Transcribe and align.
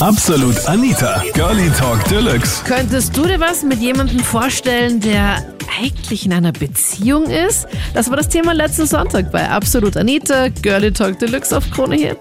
Absolut 0.00 0.56
Anita, 0.66 1.20
Girlie 1.34 1.68
Talk 1.78 2.02
Deluxe. 2.08 2.64
Könntest 2.64 3.14
du 3.14 3.24
dir 3.24 3.38
was 3.38 3.62
mit 3.62 3.80
jemandem 3.80 4.20
vorstellen, 4.20 4.98
der 4.98 5.44
eigentlich 5.78 6.24
in 6.24 6.32
einer 6.32 6.52
Beziehung 6.52 7.24
ist? 7.24 7.68
Das 7.92 8.08
war 8.08 8.16
das 8.16 8.30
Thema 8.30 8.54
letzten 8.54 8.86
Sonntag 8.86 9.30
bei 9.30 9.46
Absolut 9.46 9.98
Anita, 9.98 10.48
Girlie 10.62 10.90
Talk 10.90 11.18
Deluxe 11.18 11.54
auf 11.54 11.70
Krone 11.70 11.96
Hit. 11.96 12.16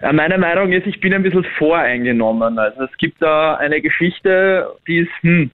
Ja, 0.00 0.14
meine 0.14 0.38
Meinung 0.38 0.72
ist, 0.72 0.86
ich 0.86 0.98
bin 0.98 1.12
ein 1.12 1.22
bisschen 1.22 1.44
voreingenommen. 1.58 2.58
Also 2.58 2.84
es 2.84 2.96
gibt 2.96 3.20
da 3.20 3.56
eine 3.56 3.82
Geschichte, 3.82 4.66
die 4.86 5.00
ist, 5.00 5.12
hm, 5.20 5.50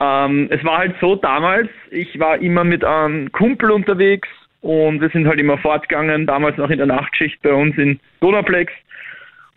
ähm, 0.00 0.48
es 0.50 0.62
war 0.62 0.76
halt 0.76 0.94
so 1.00 1.16
damals, 1.16 1.70
ich 1.90 2.18
war 2.18 2.36
immer 2.36 2.64
mit 2.64 2.84
einem 2.84 3.32
Kumpel 3.32 3.70
unterwegs 3.70 4.28
und 4.60 5.00
wir 5.00 5.08
sind 5.08 5.26
halt 5.26 5.40
immer 5.40 5.56
fortgegangen, 5.56 6.26
damals 6.26 6.58
noch 6.58 6.68
in 6.68 6.76
der 6.76 6.86
Nachtschicht 6.86 7.40
bei 7.40 7.54
uns 7.54 7.78
in 7.78 7.98
Donauplex. 8.20 8.70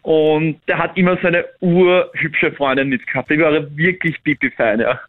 Und 0.04 0.60
der 0.68 0.78
hat 0.78 0.96
immer 0.98 1.18
seine 1.24 1.46
urhübsche 1.62 2.52
Freundin 2.52 2.90
mitgehabt. 2.90 3.30
Die 3.32 3.40
war 3.40 3.54
wirklich 3.76 4.22
pipifein, 4.24 4.80
ja. 4.82 5.00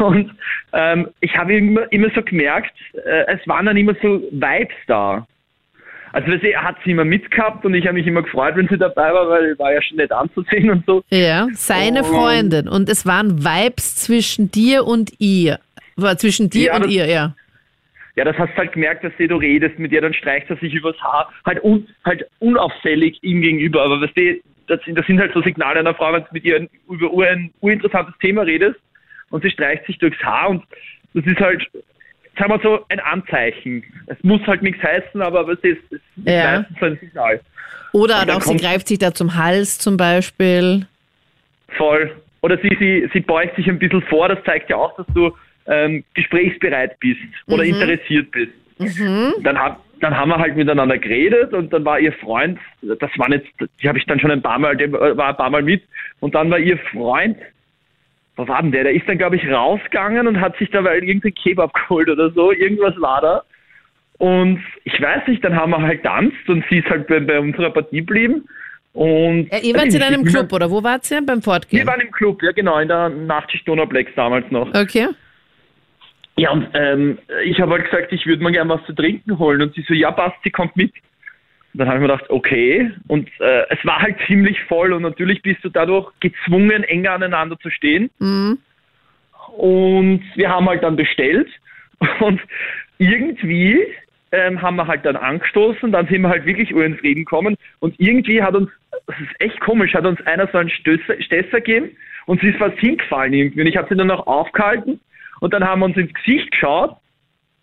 Und 0.00 0.30
ähm, 0.72 1.08
ich 1.20 1.36
habe 1.36 1.54
immer, 1.56 1.90
immer 1.92 2.08
so 2.14 2.22
gemerkt, 2.22 2.72
äh, 3.04 3.24
es 3.34 3.46
waren 3.48 3.66
dann 3.66 3.76
immer 3.76 3.94
so 4.00 4.20
Vibes 4.30 4.74
da. 4.86 5.26
Also 6.12 6.30
sie 6.42 6.56
hat 6.56 6.76
sie 6.84 6.92
immer 6.92 7.04
mitgehabt 7.04 7.64
und 7.64 7.74
ich 7.74 7.84
habe 7.86 7.94
mich 7.94 8.06
immer 8.06 8.22
gefreut, 8.22 8.54
wenn 8.56 8.68
sie 8.68 8.76
dabei 8.78 9.12
war, 9.12 9.28
weil 9.28 9.58
war 9.58 9.72
ja 9.72 9.80
schon 9.82 9.96
nett 9.96 10.12
anzusehen 10.12 10.70
und 10.70 10.84
so. 10.86 11.02
Ja, 11.10 11.48
seine 11.54 12.00
Und- 12.04 12.06
Freundin. 12.06 12.68
Und 12.68 12.88
es 12.88 13.06
waren 13.06 13.44
Vibes 13.44 13.96
zwischen 13.96 14.50
dir 14.50 14.84
und 14.86 15.12
ihr. 15.18 15.58
War 15.96 16.16
zwischen 16.16 16.48
dir 16.48 16.66
Ja, 16.68 16.76
und 16.76 16.84
das- 16.84 16.92
ihr, 16.92 17.06
ja. 17.06 17.34
Ja, 18.16 18.24
das 18.24 18.36
hast 18.36 18.52
du 18.52 18.56
halt 18.58 18.72
gemerkt, 18.72 19.04
dass 19.04 19.12
du 19.18 19.36
redest 19.36 19.78
mit 19.78 19.90
ihr, 19.92 20.00
dann 20.02 20.12
streicht 20.12 20.50
er 20.50 20.56
sich 20.56 20.74
übers 20.74 21.00
Haar. 21.00 21.32
Halt, 21.46 21.62
un, 21.64 21.88
halt 22.04 22.26
unauffällig 22.40 23.18
ihm 23.22 23.40
gegenüber. 23.40 23.82
Aber 23.82 24.00
weißt 24.00 24.16
du, 24.16 24.40
das, 24.66 24.80
sind- 24.84 24.96
das 24.98 25.06
sind 25.06 25.18
halt 25.18 25.32
so 25.32 25.40
Signale 25.42 25.80
einer 25.80 25.94
Frau, 25.94 26.12
wenn 26.12 26.22
du 26.22 26.28
mit 26.32 26.44
ihr 26.44 26.68
über 26.88 27.26
ein 27.28 27.52
urinteressantes 27.60 28.14
Thema 28.20 28.42
redest 28.42 28.78
und 29.30 29.42
sie 29.42 29.50
streicht 29.50 29.86
sich 29.86 29.98
durchs 29.98 30.22
Haar 30.22 30.50
und 30.50 30.62
das 31.14 31.24
ist 31.24 31.40
halt, 31.40 31.66
sagen 32.38 32.50
wir 32.52 32.60
so, 32.62 32.84
ein 32.90 33.00
Anzeichen. 33.00 33.82
Es 34.06 34.16
muss 34.22 34.40
halt 34.46 34.62
nichts 34.62 34.82
heißen, 34.82 35.20
aber 35.22 35.46
weißt 35.48 35.64
du, 35.64 35.68
es 35.72 35.78
es 35.86 35.92
ist 35.92 36.02
Ja. 36.26 36.58
meistens 36.60 36.78
so 36.80 36.86
ein 36.86 36.98
Signal. 37.00 37.40
Oder 37.94 38.14
auch 38.36 38.40
sie 38.42 38.56
greift 38.56 38.88
sich 38.88 38.98
da 38.98 39.12
zum 39.12 39.36
Hals 39.36 39.78
zum 39.78 39.96
Beispiel. 39.96 40.86
Voll. 41.76 42.10
Oder 42.42 42.58
sie, 42.58 42.74
sie, 42.78 43.08
sie 43.12 43.20
beugt 43.20 43.56
sich 43.56 43.68
ein 43.68 43.78
bisschen 43.78 44.02
vor, 44.02 44.28
das 44.28 44.42
zeigt 44.44 44.68
ja 44.70 44.76
auch, 44.76 44.96
dass 44.96 45.06
du 45.14 45.34
ähm, 45.66 46.04
gesprächsbereit 46.14 46.98
bist 47.00 47.20
oder 47.46 47.64
interessiert 47.64 48.30
bist. 48.30 48.52
Dann, 49.42 49.58
hab, 49.58 49.80
dann 50.00 50.16
haben 50.16 50.30
wir 50.30 50.38
halt 50.38 50.56
miteinander 50.56 50.98
geredet 50.98 51.52
und 51.52 51.72
dann 51.72 51.84
war 51.84 52.00
ihr 52.00 52.12
Freund, 52.14 52.58
das 52.82 53.10
waren 53.16 53.32
jetzt, 53.32 53.48
die 53.80 53.88
habe 53.88 53.98
ich 53.98 54.06
dann 54.06 54.18
schon 54.18 54.30
ein 54.30 54.42
paar 54.42 54.58
Mal, 54.58 54.76
war 55.16 55.28
ein 55.28 55.36
paar 55.36 55.50
Mal 55.50 55.62
mit 55.62 55.82
und 56.20 56.34
dann 56.34 56.50
war 56.50 56.58
ihr 56.58 56.78
Freund, 56.90 57.36
was 58.36 58.48
war 58.48 58.62
denn 58.62 58.72
der? 58.72 58.84
Der 58.84 58.94
ist 58.94 59.08
dann, 59.08 59.18
glaube 59.18 59.36
ich, 59.36 59.46
rausgegangen 59.48 60.26
und 60.26 60.40
hat 60.40 60.56
sich 60.56 60.70
dabei 60.70 60.96
irgendein 60.98 61.34
Kebab 61.34 61.72
geholt 61.88 62.08
oder 62.08 62.30
so, 62.30 62.50
irgendwas 62.50 62.94
war 63.00 63.20
da. 63.20 63.42
Und 64.18 64.60
ich 64.84 65.00
weiß 65.00 65.26
nicht, 65.28 65.42
dann 65.44 65.54
haben 65.56 65.70
wir 65.70 65.82
halt 65.82 66.02
tanzt 66.02 66.48
und 66.48 66.64
sie 66.70 66.78
ist 66.78 66.88
halt 66.88 67.06
bei, 67.08 67.20
bei 67.20 67.38
unserer 67.38 67.70
Partie 67.70 67.98
geblieben. 67.98 68.44
Und 68.92 69.48
Ja, 69.50 69.58
ihr 69.58 69.74
wart 69.74 69.86
Also 69.86 69.96
in 69.96 70.02
einem 70.02 70.24
Club, 70.24 70.52
oder 70.52 70.70
wo 70.70 70.82
wart 70.82 71.10
ihr? 71.10 71.24
Beim 71.24 71.38
wir 71.38 71.42
Fortgehen? 71.42 71.86
waren 71.86 72.00
im 72.00 72.10
Club, 72.10 72.42
ja 72.42 72.52
genau, 72.52 72.78
in 72.78 72.88
der 72.88 73.08
Nachtschicht 73.08 73.66
Donauplex 73.66 74.12
damals 74.14 74.50
noch. 74.50 74.68
Okay. 74.74 75.08
Ja, 76.36 76.50
und 76.50 76.68
ähm, 76.74 77.18
ich 77.44 77.60
habe 77.60 77.72
halt 77.72 77.90
gesagt, 77.90 78.12
ich 78.12 78.26
würde 78.26 78.42
mir 78.42 78.52
gerne 78.52 78.70
was 78.70 78.84
zu 78.86 78.94
trinken 78.94 79.38
holen. 79.38 79.60
Und 79.62 79.74
sie 79.74 79.84
so, 79.86 79.94
ja 79.94 80.10
passt, 80.10 80.36
sie 80.44 80.50
kommt 80.50 80.76
mit. 80.76 80.92
Und 81.72 81.78
dann 81.78 81.88
habe 81.88 81.98
ich 81.98 82.02
mir 82.02 82.08
gedacht, 82.08 82.30
okay. 82.30 82.90
Und 83.08 83.28
äh, 83.40 83.64
es 83.70 83.84
war 83.84 84.00
halt 84.00 84.16
ziemlich 84.26 84.58
voll 84.64 84.92
und 84.92 85.02
natürlich 85.02 85.42
bist 85.42 85.62
du 85.64 85.68
dadurch 85.68 86.10
gezwungen, 86.20 86.84
enger 86.84 87.12
aneinander 87.12 87.58
zu 87.58 87.70
stehen. 87.70 88.10
Mhm. 88.18 88.58
Und 89.56 90.22
wir 90.34 90.48
haben 90.48 90.68
halt 90.68 90.82
dann 90.82 90.96
bestellt 90.96 91.48
und 92.20 92.40
irgendwie 92.98 93.86
ähm, 94.32 94.62
haben 94.62 94.76
wir 94.76 94.86
halt 94.86 95.04
dann 95.04 95.16
angestoßen, 95.16 95.92
dann 95.92 96.08
sind 96.08 96.22
wir 96.22 96.30
halt 96.30 96.46
wirklich 96.46 96.70
ins 96.70 97.02
Reden 97.02 97.24
gekommen 97.24 97.56
und 97.80 97.94
irgendwie 97.98 98.42
hat 98.42 98.54
uns, 98.54 98.70
das 99.06 99.16
ist 99.20 99.40
echt 99.40 99.60
komisch, 99.60 99.92
hat 99.94 100.06
uns 100.06 100.20
einer 100.26 100.48
so 100.50 100.58
einen 100.58 100.70
Stößer, 100.70 101.20
Stößer 101.20 101.60
gegeben 101.60 101.90
und 102.24 102.40
sie 102.40 102.48
ist 102.48 102.58
fast 102.58 102.78
hingefallen 102.78 103.34
irgendwie 103.34 103.60
und 103.60 103.66
ich 103.66 103.76
habe 103.76 103.88
sie 103.90 103.96
dann 103.96 104.06
noch 104.06 104.26
aufgehalten 104.26 105.00
und 105.42 105.52
dann 105.52 105.64
haben 105.64 105.80
wir 105.80 105.86
uns 105.86 105.96
ins 105.96 106.12
Gesicht 106.14 106.50
geschaut 106.52 106.96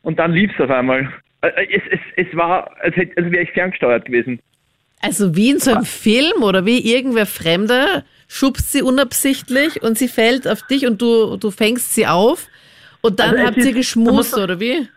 und 0.03 0.19
dann 0.19 0.33
lief 0.33 0.51
es 0.53 0.59
auf 0.63 0.69
einmal. 0.69 1.09
Äh, 1.41 1.47
äh, 1.47 1.67
Es, 1.77 1.83
es, 2.17 2.27
es 2.27 2.35
war, 2.37 2.69
als, 2.81 2.95
hätte- 2.95 3.15
als 3.21 3.31
wäre 3.31 3.43
ich 3.43 3.51
ferngesteuert 3.51 4.05
gewesen. 4.05 4.39
Also 5.01 5.35
wie 5.35 5.49
in 5.51 5.59
so 5.59 5.71
einem 5.71 5.85
Film 5.85 6.43
oder 6.43 6.65
wie 6.65 6.79
irgendwer 6.93 7.25
Fremder 7.25 8.03
schubst 8.27 8.71
sie 8.73 8.81
unabsichtlich 8.81 9.81
und 9.81 9.97
sie 9.97 10.09
fällt 10.09 10.45
auf 10.47 10.61
dich 10.63 10.85
und 10.85 11.01
du, 11.01 11.37
du 11.37 11.51
fängst 11.51 11.95
sie 11.95 12.05
auf 12.05 12.47
und 13.01 13.19
dann 13.21 13.29
Also 13.29 13.41
es 13.41 13.47
habt 13.47 13.57
ihr 13.65 13.73
geschmust, 13.73 14.33
das- 14.33 14.43
oder 14.43 14.59
wie? 14.59 14.87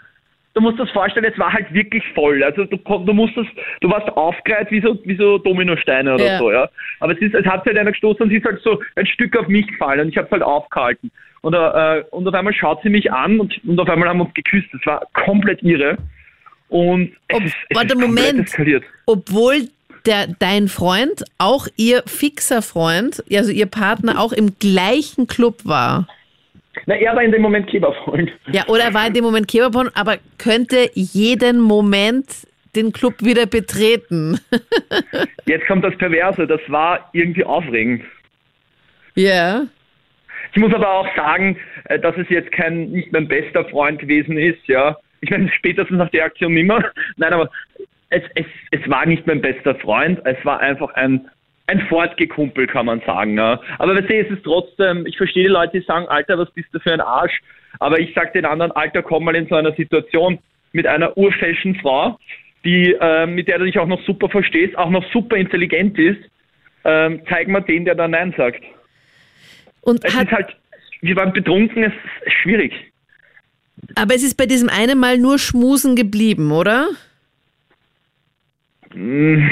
du 0.55 0.61
musst 0.61 0.79
das 0.79 0.91
vorstellen, 0.91 1.25
es 1.33 1.39
war 1.39 1.51
halt 1.53 1.73
wirklich 1.73 2.03
voll. 2.15 2.43
Also 2.43 2.65
du, 2.65 2.77
du 2.77 3.13
musstest, 3.15 3.49
du 3.81 3.89
warst 3.89 4.09
aufgereiht 4.09 4.71
wie 4.73 4.83
so, 4.83 4.99
wie 5.07 5.17
so 5.17 5.39
Dominosteine 5.39 6.13
oder 6.15 6.27
Ja. 6.27 6.39
so, 6.39 6.51
ja. 6.53 6.69
Aber 7.01 7.13
es 7.15 7.21
ist, 7.21 7.35
es 7.35 7.47
hat 7.47 7.65
halt 7.65 7.79
einer 7.79 7.93
gestoßen 7.93 8.23
und 8.25 8.29
sie 8.31 8.37
ist 8.37 8.45
halt 8.45 8.61
so 8.63 8.83
ein 8.97 9.07
Stück 9.07 9.35
auf 9.39 9.47
mich 9.49 9.67
gefallen 9.69 10.01
und 10.01 10.09
ich 10.09 10.19
habe 10.19 10.29
halt 10.33 10.43
aufgehalten. 10.43 11.11
Und, 11.43 11.55
äh, 11.55 12.05
und 12.11 12.27
auf 12.27 12.35
einmal 12.35 12.55
schaut 12.55 12.83
sie 12.83 12.89
mich 12.89 13.13
an 13.13 13.41
und, 13.41 13.53
und 13.65 13.79
auf 13.79 13.89
einmal 13.89 14.09
haben 14.09 14.19
wir 14.19 14.25
uns 14.25 14.35
geküsst. 14.35 14.69
Das 14.73 14.87
war 14.87 15.03
komplett 15.13 15.63
irre. 15.63 15.99
Und 16.69 17.13
es 17.29 17.37
Ob- 17.37 17.45
ist, 17.45 17.55
es 17.69 17.77
warte, 17.77 17.95
ist 17.95 18.01
Moment. 18.01 18.41
eskaliert. 18.41 18.85
Obwohl 19.07 19.69
der, 20.07 20.29
dein 20.39 20.69
Freund, 20.69 21.25
auch 21.39 21.67
ihr 21.77 22.03
fixer 22.07 22.63
Freund, 22.63 23.23
also 23.33 23.53
ihr 23.53 23.67
Partner 23.67 24.21
auch 24.21 24.33
im 24.33 24.59
gleichen 24.59 25.27
Club 25.27 25.61
war. 25.65 26.09
Na, 26.87 26.95
er 26.95 27.15
war 27.15 27.23
in 27.23 27.33
dem 27.33 27.43
Moment 27.43 27.71
holen. 27.71 28.31
Ja, 28.51 28.67
oder 28.69 28.85
er 28.85 28.95
war 28.95 29.07
in 29.07 29.13
dem 29.15 29.25
Moment 29.25 29.47
Kebabon, 29.47 29.91
aber 29.95 30.17
könnte 30.39 30.91
jeden 30.95 31.61
Moment 31.61 32.27
den 32.75 32.93
Club 32.93 33.15
wieder 33.21 33.47
betreten. 33.47 34.41
Jetzt 35.45 35.67
kommt 35.67 35.85
das 35.85 35.97
Perverse, 35.99 36.47
das 36.47 36.61
war 36.69 37.11
irgendwie 37.13 37.45
aufregend. 37.45 38.03
Ja. 39.15 39.67
Ich 40.53 40.61
muss 40.61 40.75
aber 40.75 40.91
auch 40.91 41.09
sagen, 41.17 41.57
äh, 41.85 41.99
dass 41.99 42.17
es 42.17 42.29
jetzt 42.29 42.53
kein 42.53 42.91
nicht 42.91 43.13
mein 43.13 43.29
bester 43.29 43.65
Freund 43.67 43.99
gewesen 43.99 44.37
ist, 44.37 44.67
ja. 44.67 44.97
Ich 45.21 45.31
meine, 45.31 45.51
spätestens 45.57 45.99
nach 45.99 46.11
der 46.11 46.25
Aktion 46.25 46.55
nimmer. 46.55 46.85
Nein, 47.17 47.33
aber 47.33 47.51
es, 48.11 48.23
es, 48.35 48.47
es 48.71 48.91
war 48.91 49.07
nicht 49.07 49.27
mein 49.27 49.41
bester 49.41 49.75
Freund, 49.77 50.21
es 50.25 50.37
war 50.45 50.61
einfach 50.61 50.93
ein, 50.95 51.29
ein 51.67 51.81
Fortgekumpel, 51.89 52.67
kann 52.67 52.87
man 52.87 53.01
sagen. 53.01 53.39
Ja. 53.39 53.61
Aber 53.79 53.97
weißt 53.97 54.11
du, 54.11 54.15
es 54.15 54.31
ist 54.31 54.45
trotzdem, 54.45 55.07
ich 55.07 55.17
verstehe 55.17 55.45
die 55.45 55.49
Leute, 55.49 55.81
die 55.81 55.87
sagen, 55.87 56.07
Alter, 56.09 56.39
was 56.39 56.51
bist 56.51 56.69
du 56.73 56.79
für 56.81 56.93
ein 56.93 57.01
Arsch? 57.01 57.41
Aber 57.79 57.99
ich 57.99 58.13
sag 58.15 58.35
den 58.35 58.45
anderen, 58.45 58.73
Alter, 58.73 59.03
komm 59.03 59.25
mal 59.25 59.35
in 59.35 59.47
so 59.49 59.55
einer 59.55 59.73
Situation 59.73 60.39
mit 60.73 60.87
einer 60.87 61.17
urfashion 61.17 61.75
Frau, 61.77 62.19
die, 62.65 62.93
äh, 63.01 63.27
mit 63.27 63.49
der 63.49 63.59
du 63.59 63.65
dich 63.65 63.79
auch 63.79 63.87
noch 63.87 64.03
super 64.05 64.29
verstehst, 64.29 64.77
auch 64.77 64.91
noch 64.91 65.05
super 65.13 65.37
intelligent 65.37 65.99
ist, 65.99 66.21
ähm, 66.85 67.23
zeig 67.29 67.49
mal 67.49 67.61
den, 67.61 67.87
der 67.87 67.95
da 67.95 68.07
Nein 68.09 68.35
sagt. 68.37 68.63
Und 69.83 70.05
Es 70.05 70.15
hat, 70.15 70.27
ist 70.29 70.33
halt, 70.33 70.57
wir 71.03 71.15
waren 71.17 71.33
betrunken, 71.33 71.85
es 71.85 71.93
ist 72.27 72.33
schwierig. 72.43 72.73
aber 73.95 74.15
es 74.15 74.23
ist 74.23 74.37
bei 74.37 74.47
diesem 74.47 74.69
einen 74.69 74.99
Mal 74.99 75.19
nur 75.19 75.39
Schmusen 75.39 75.95
geblieben, 75.97 76.51
oder? 76.53 76.89
Mm, 78.95 79.49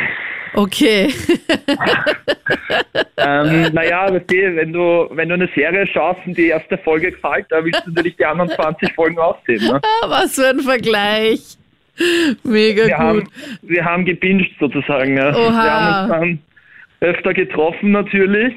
Okay. 0.54 1.12
Ähm, 3.16 3.68
naja, 3.74 4.10
du, 4.10 4.18
wenn 4.56 4.72
du, 4.72 5.08
wenn 5.12 5.28
du 5.28 5.34
eine 5.34 5.48
Serie 5.54 5.86
schaust 5.86 6.20
und 6.26 6.36
die 6.38 6.46
erste 6.48 6.78
Folge 6.78 7.12
gefällt, 7.12 7.46
da 7.50 7.62
willst 7.62 7.82
du 7.86 7.90
natürlich 7.90 8.16
die 8.16 8.24
anderen 8.24 8.48
20 8.50 8.94
Folgen 8.94 9.18
aussehen. 9.18 9.62
Ne? 9.62 9.80
Was 10.06 10.34
für 10.36 10.48
ein 10.48 10.60
Vergleich. 10.60 11.56
Mega 12.42 12.86
Wir, 12.86 12.88
gut. 12.88 12.98
haben, 12.98 13.28
wir 13.62 13.84
haben 13.84 14.04
gebinged 14.06 14.50
sozusagen. 14.58 15.14
Ne? 15.14 15.28
Oha. 15.36 15.50
Wir 15.62 15.70
haben 15.70 16.02
uns 16.02 16.10
dann 17.00 17.08
öfter 17.10 17.34
getroffen 17.34 17.92
natürlich. 17.92 18.54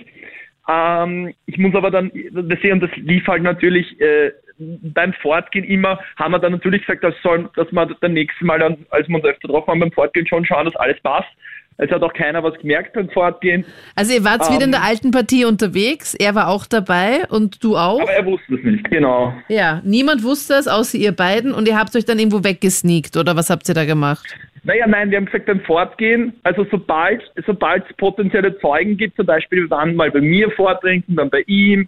Ähm, 0.67 1.33
ich 1.45 1.57
muss 1.57 1.75
aber 1.75 1.91
dann, 1.91 2.11
das 2.31 2.59
sehen, 2.61 2.79
das 2.79 2.91
lief 2.95 3.27
halt 3.27 3.43
natürlich 3.43 3.99
äh, 3.99 4.31
beim 4.57 5.13
Fortgehen 5.13 5.65
immer, 5.65 5.99
haben 6.17 6.31
wir 6.31 6.39
dann 6.39 6.53
natürlich 6.53 6.85
gesagt, 6.85 7.03
dass, 7.03 7.15
soll, 7.21 7.49
dass 7.55 7.71
wir 7.71 7.85
dann 8.01 8.13
nächstes 8.13 8.45
Mal, 8.45 8.59
dann, 8.59 8.77
als 8.89 9.07
wir 9.07 9.15
uns 9.15 9.25
öfter 9.25 9.47
getroffen 9.47 9.71
haben, 9.71 9.79
beim 9.79 9.91
Fortgehen 9.91 10.27
schon 10.27 10.45
schauen, 10.45 10.65
dass 10.65 10.75
alles 10.75 10.99
passt. 11.01 11.29
Es 11.77 11.89
hat 11.89 12.03
auch 12.03 12.13
keiner 12.13 12.43
was 12.43 12.53
gemerkt 12.59 12.93
beim 12.93 13.09
Fortgehen, 13.09 13.65
Also 13.95 14.13
ihr 14.13 14.23
wart 14.23 14.41
wieder 14.51 14.57
in 14.63 14.65
Ähm. 14.65 14.71
der 14.73 14.83
alten 14.83 15.09
Partie 15.09 15.43
unterwegs, 15.45 16.13
er 16.13 16.35
war 16.35 16.47
auch 16.47 16.67
dabei 16.67 17.27
und 17.29 17.63
du 17.63 17.75
auch. 17.75 17.99
aber 17.99 18.11
er 18.13 18.25
wusste 18.25 18.53
es 18.55 18.63
nicht, 18.63 18.89
genau. 18.91 19.33
Ja, 19.49 19.81
niemand 19.83 20.23
wusste 20.23 20.53
es, 20.53 20.67
außer 20.67 20.99
ihr 20.99 21.13
beiden 21.13 21.51
und 21.51 21.67
ihr 21.67 21.77
habt 21.77 21.95
euch 21.95 22.05
dann 22.05 22.19
irgendwo 22.19 22.43
weggesneakt 22.43 23.17
oder 23.17 23.35
was 23.35 23.49
habt 23.49 23.67
ihr 23.67 23.73
da 23.75 23.85
gemacht? 23.85 24.23
Naja, 24.63 24.87
nein, 24.87 25.11
wir 25.11 25.17
haben 25.17 25.25
gesagt, 25.25 25.45
beim 25.45 25.59
Fortgehen, 25.61 26.33
also 26.43 26.65
sobald 26.71 27.21
sobald 27.45 27.85
es 27.89 27.95
potenzielle 27.97 28.57
Zeugen 28.59 28.97
gibt, 28.97 29.17
zum 29.17 29.25
Beispiel 29.25 29.63
wir 29.63 29.69
waren 29.69 29.95
mal 29.95 30.09
bei 30.11 30.21
mir 30.21 30.49
vortrinken, 30.51 31.15
dann 31.15 31.29
bei 31.29 31.43
ihm, 31.47 31.87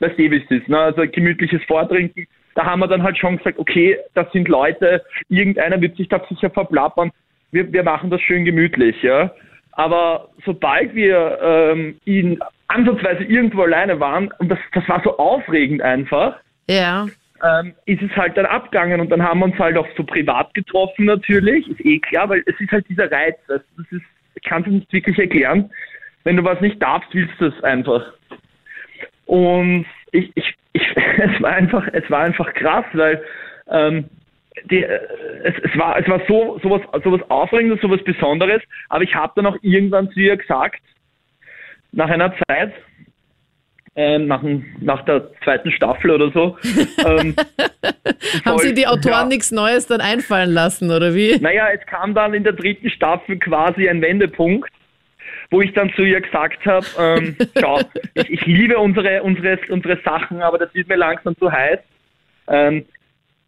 weißt 0.00 0.18
du, 0.18 0.30
wie 0.30 0.36
es 0.36 0.50
ist, 0.50 0.68
ne? 0.68 0.78
also 0.78 1.02
gemütliches 1.10 1.62
Vortrinken, 1.64 2.26
da 2.56 2.64
haben 2.64 2.80
wir 2.80 2.88
dann 2.88 3.02
halt 3.02 3.16
schon 3.16 3.38
gesagt, 3.38 3.58
okay, 3.58 3.98
das 4.14 4.30
sind 4.32 4.48
Leute, 4.48 5.04
irgendeiner 5.28 5.80
wird 5.80 5.96
sich 5.96 6.08
da 6.08 6.20
sicher 6.28 6.50
verplappern, 6.50 7.12
wir, 7.52 7.72
wir 7.72 7.84
machen 7.84 8.10
das 8.10 8.20
schön 8.22 8.44
gemütlich, 8.44 9.00
ja. 9.02 9.30
Aber 9.72 10.30
sobald 10.44 10.94
wir 10.94 11.38
ähm, 11.42 12.00
ihn 12.06 12.40
ansatzweise 12.66 13.22
irgendwo 13.24 13.62
alleine 13.62 14.00
waren, 14.00 14.32
und 14.38 14.48
das, 14.48 14.58
das 14.72 14.88
war 14.88 15.00
so 15.04 15.16
aufregend 15.18 15.82
einfach, 15.82 16.38
Ja. 16.68 17.06
Ähm, 17.42 17.74
ist 17.86 18.02
es 18.02 18.14
halt 18.16 18.36
dann 18.36 18.46
abgegangen 18.46 19.00
und 19.00 19.10
dann 19.10 19.22
haben 19.22 19.40
wir 19.40 19.46
uns 19.46 19.58
halt 19.58 19.76
auch 19.76 19.86
so 19.96 20.04
privat 20.04 20.52
getroffen 20.54 21.04
natürlich, 21.04 21.68
ist 21.68 21.84
eh 21.84 21.98
klar, 21.98 22.28
weil 22.28 22.42
es 22.46 22.58
ist 22.60 22.70
halt 22.70 22.88
dieser 22.88 23.10
Reiz, 23.10 23.36
das 23.48 23.62
ist, 23.90 24.02
ich 24.34 24.42
kann 24.42 24.62
es 24.62 24.68
nicht 24.68 24.92
wirklich 24.92 25.18
erklären. 25.18 25.70
Wenn 26.24 26.36
du 26.36 26.44
was 26.44 26.60
nicht 26.60 26.82
darfst, 26.82 27.14
willst 27.14 27.40
du 27.40 27.46
es 27.46 27.64
einfach. 27.64 28.12
Und 29.26 29.86
ich, 30.12 30.30
ich, 30.34 30.54
ich, 30.72 30.96
es 30.96 31.42
war 31.42 31.52
einfach, 31.52 31.86
es 31.92 32.10
war 32.10 32.20
einfach 32.20 32.52
krass, 32.54 32.84
weil 32.92 33.22
ähm, 33.68 34.08
die, 34.70 34.82
äh, 34.82 35.00
es, 35.44 35.54
es 35.62 35.78
war, 35.78 35.98
es 35.98 36.08
war 36.08 36.20
so 36.26 36.58
sowas, 36.62 36.82
sowas 37.04 37.20
Aufregendes, 37.28 37.80
sowas 37.80 38.02
Besonderes. 38.04 38.62
Aber 38.88 39.04
ich 39.04 39.14
habe 39.14 39.32
dann 39.36 39.46
auch 39.46 39.56
irgendwann 39.62 40.10
zu 40.10 40.20
ihr 40.20 40.36
gesagt, 40.36 40.80
nach 41.92 42.08
einer 42.10 42.34
Zeit, 42.46 42.72
ähm, 43.96 44.26
nach, 44.26 44.40
dem- 44.42 44.64
nach 44.80 45.04
der 45.06 45.30
zweiten 45.42 45.70
Staffel 45.72 46.10
oder 46.10 46.30
so, 46.30 46.56
ähm, 47.06 47.34
Haben 48.44 48.58
Sie 48.58 48.74
die 48.74 48.86
Autoren 48.86 49.12
ja, 49.12 49.26
nichts 49.26 49.50
Neues 49.52 49.86
dann 49.86 50.00
einfallen 50.00 50.50
lassen, 50.52 50.90
oder 50.90 51.14
wie? 51.14 51.38
Naja, 51.40 51.68
es 51.74 51.84
kam 51.86 52.14
dann 52.14 52.34
in 52.34 52.44
der 52.44 52.52
dritten 52.52 52.90
Staffel 52.90 53.38
quasi 53.38 53.88
ein 53.88 54.00
Wendepunkt, 54.02 54.70
wo 55.50 55.60
ich 55.62 55.72
dann 55.72 55.92
zu 55.94 56.02
ihr 56.02 56.20
gesagt 56.20 56.64
habe, 56.66 56.86
ähm, 56.98 57.36
schau, 57.60 57.80
ich, 58.14 58.30
ich 58.30 58.46
liebe 58.46 58.76
unsere, 58.78 59.22
unsere, 59.22 59.58
unsere 59.70 59.98
Sachen, 60.04 60.42
aber 60.42 60.58
das 60.58 60.74
wird 60.74 60.88
mir 60.88 60.96
langsam 60.96 61.36
zu 61.38 61.50
heiß. 61.50 61.78
Ähm, 62.48 62.84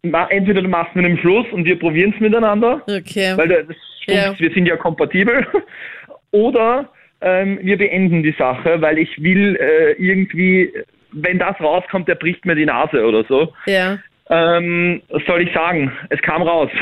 entweder 0.01 0.61
du 0.61 0.67
machst 0.69 0.95
mit 0.95 1.05
einem 1.05 1.17
Schluss 1.17 1.45
und 1.51 1.65
wir 1.65 1.77
probieren 1.77 2.13
es 2.15 2.19
miteinander, 2.21 2.81
Okay. 2.87 3.33
weil 3.35 3.47
das, 3.49 3.65
Ja. 4.07 4.33
wir 4.39 4.51
sind 4.51 4.65
ja 4.65 4.77
kompatibel, 4.77 5.45
oder 6.31 6.89
ähm, 7.21 7.59
wir 7.61 7.77
beenden 7.77 8.23
die 8.23 8.35
Sache, 8.37 8.81
weil 8.81 8.97
ich 8.97 9.21
will 9.21 9.55
äh, 9.55 9.91
irgendwie, 9.93 10.71
wenn 11.11 11.39
das 11.39 11.59
rauskommt, 11.59 12.07
der 12.07 12.15
bricht 12.15 12.45
mir 12.45 12.55
die 12.55 12.65
Nase 12.65 13.05
oder 13.05 13.23
so. 13.25 13.53
Ja. 13.65 13.99
Ähm, 14.29 15.01
was 15.09 15.23
soll 15.25 15.41
ich 15.41 15.53
sagen? 15.53 15.91
Es 16.09 16.21
kam 16.21 16.41
raus. 16.41 16.69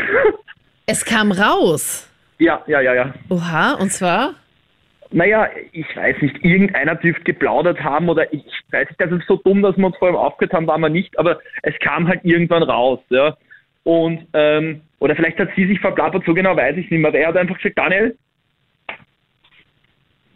Es 0.90 1.04
kam 1.04 1.34
raus. 1.34 2.10
ja, 2.40 2.64
ja, 2.66 2.80
ja, 2.80 2.94
ja. 2.94 3.14
Oha, 3.28 3.74
und 3.74 3.92
zwar? 3.92 4.36
Naja, 5.12 5.50
ich 5.74 5.86
weiß 5.98 6.22
nicht, 6.22 6.46
irgendeiner 6.46 6.96
dürfte 6.96 7.26
geplaudert 7.26 7.84
haben 7.84 8.08
oder 8.08 8.32
ich 8.34 8.46
weiß 8.72 8.88
nicht, 8.88 9.02
das 9.02 9.12
ist 9.12 9.28
so 9.28 9.36
dumm, 9.36 9.62
dass 9.62 9.76
wir 9.76 9.86
uns 9.86 9.98
vor 9.98 10.08
ihm 10.08 10.16
aufgehört 10.16 10.54
haben, 10.54 10.66
waren 10.68 10.80
wir 10.80 10.88
nicht, 10.88 11.20
aber 11.20 11.40
es 11.64 11.78
kam 11.80 12.08
halt 12.08 12.22
irgendwann 12.24 12.64
raus, 12.64 13.00
ja. 13.10 13.36
Und, 13.84 14.28
ähm, 14.34 14.80
oder 15.00 15.14
vielleicht 15.18 15.40
hat 15.40 15.50
sie 15.58 15.68
sich 15.68 15.80
verplappert, 15.82 16.24
so 16.26 16.34
genau 16.34 16.56
weiß 16.56 16.78
ich 16.78 16.90
nicht 16.90 17.02
mehr, 17.02 17.10
aber 17.10 17.20
er 17.20 17.28
hat 17.28 17.38
einfach 17.38 17.58
gesagt, 17.58 17.78
Daniel, 17.78 18.18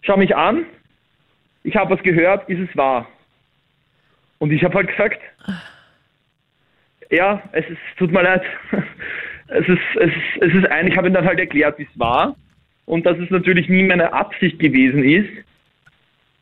schau 0.02 0.18
mich 0.18 0.36
an, 0.36 0.66
ich 1.64 1.76
habe 1.76 1.96
was 1.96 2.04
gehört, 2.04 2.50
ist 2.50 2.70
es 2.70 2.78
wahr? 2.78 3.08
Und 4.40 4.52
ich 4.52 4.64
habe 4.64 4.76
halt 4.76 4.88
gesagt, 4.88 5.20
ja, 7.10 7.42
es 7.52 7.66
ist, 7.70 7.80
tut 7.98 8.12
mir 8.12 8.24
leid, 8.24 8.44
es 9.48 9.68
ist, 9.68 9.80
es 9.96 10.10
ist, 10.10 10.42
es 10.42 10.54
ist 10.56 10.72
ein, 10.72 10.88
ich 10.88 10.98
habe 10.98 11.08
ihm 11.08 11.14
dann 11.14 11.26
halt 11.26 11.40
erklärt, 11.40 11.78
wie 11.78 11.88
es 11.92 12.00
war 12.00 12.36
und 12.86 13.06
dass 13.06 13.18
es 13.20 13.30
natürlich 13.30 13.70
nie 13.70 13.84
meine 13.84 14.14
Absicht 14.14 14.60
gewesen 14.60 15.04
ist, 15.04 15.30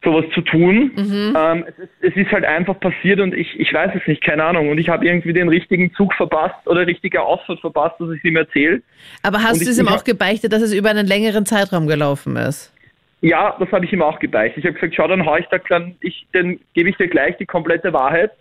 sowas 0.03 0.25
zu 0.33 0.41
tun. 0.41 0.91
Ähm, 1.35 1.65
es, 1.67 1.77
ist, 1.77 1.89
es 2.01 2.15
ist 2.15 2.31
halt 2.31 2.45
einfach 2.45 2.79
passiert 2.79 3.19
und 3.19 3.33
ich, 3.33 3.59
ich 3.59 3.73
weiß 3.73 3.91
es 3.99 4.07
nicht, 4.07 4.23
keine 4.23 4.45
Ahnung. 4.45 4.69
Und 4.69 4.77
ich 4.77 4.87
habe 4.89 5.05
irgendwie 5.05 5.33
den 5.33 5.49
richtigen 5.49 5.93
Zug 5.93 6.13
verpasst 6.13 6.65
oder 6.67 6.87
richtige 6.87 7.21
Ausfahrt 7.21 7.59
verpasst, 7.59 7.99
dass 7.99 8.09
ich 8.11 8.19
es 8.19 8.23
ihm 8.23 8.37
erzähle. 8.37 8.81
Aber 9.23 9.39
hast 9.43 9.59
Und 9.59 9.65
du 9.65 9.69
es 9.69 9.77
ihm 9.77 9.87
auch 9.89 10.03
gebeichtet, 10.03 10.53
dass 10.53 10.61
es 10.61 10.73
über 10.73 10.89
einen 10.89 11.05
längeren 11.05 11.45
Zeitraum 11.45 11.87
gelaufen 11.87 12.37
ist? 12.37 12.73
Ja, 13.21 13.55
das 13.59 13.71
habe 13.71 13.85
ich 13.85 13.91
ihm 13.93 14.01
auch 14.01 14.19
gebeichtet. 14.19 14.59
Ich 14.59 14.65
habe 14.65 14.75
gesagt, 14.75 14.95
schau, 14.95 15.07
dann 15.07 15.25
hau 15.25 15.35
ich 15.35 15.45
da 15.47 15.57
dann, 15.69 15.95
ich, 16.01 16.25
dann 16.31 16.59
gebe 16.73 16.89
ich 16.89 16.97
dir 16.97 17.07
gleich 17.07 17.35
die 17.37 17.45
komplette 17.45 17.91
Wahrheit. 17.91 18.31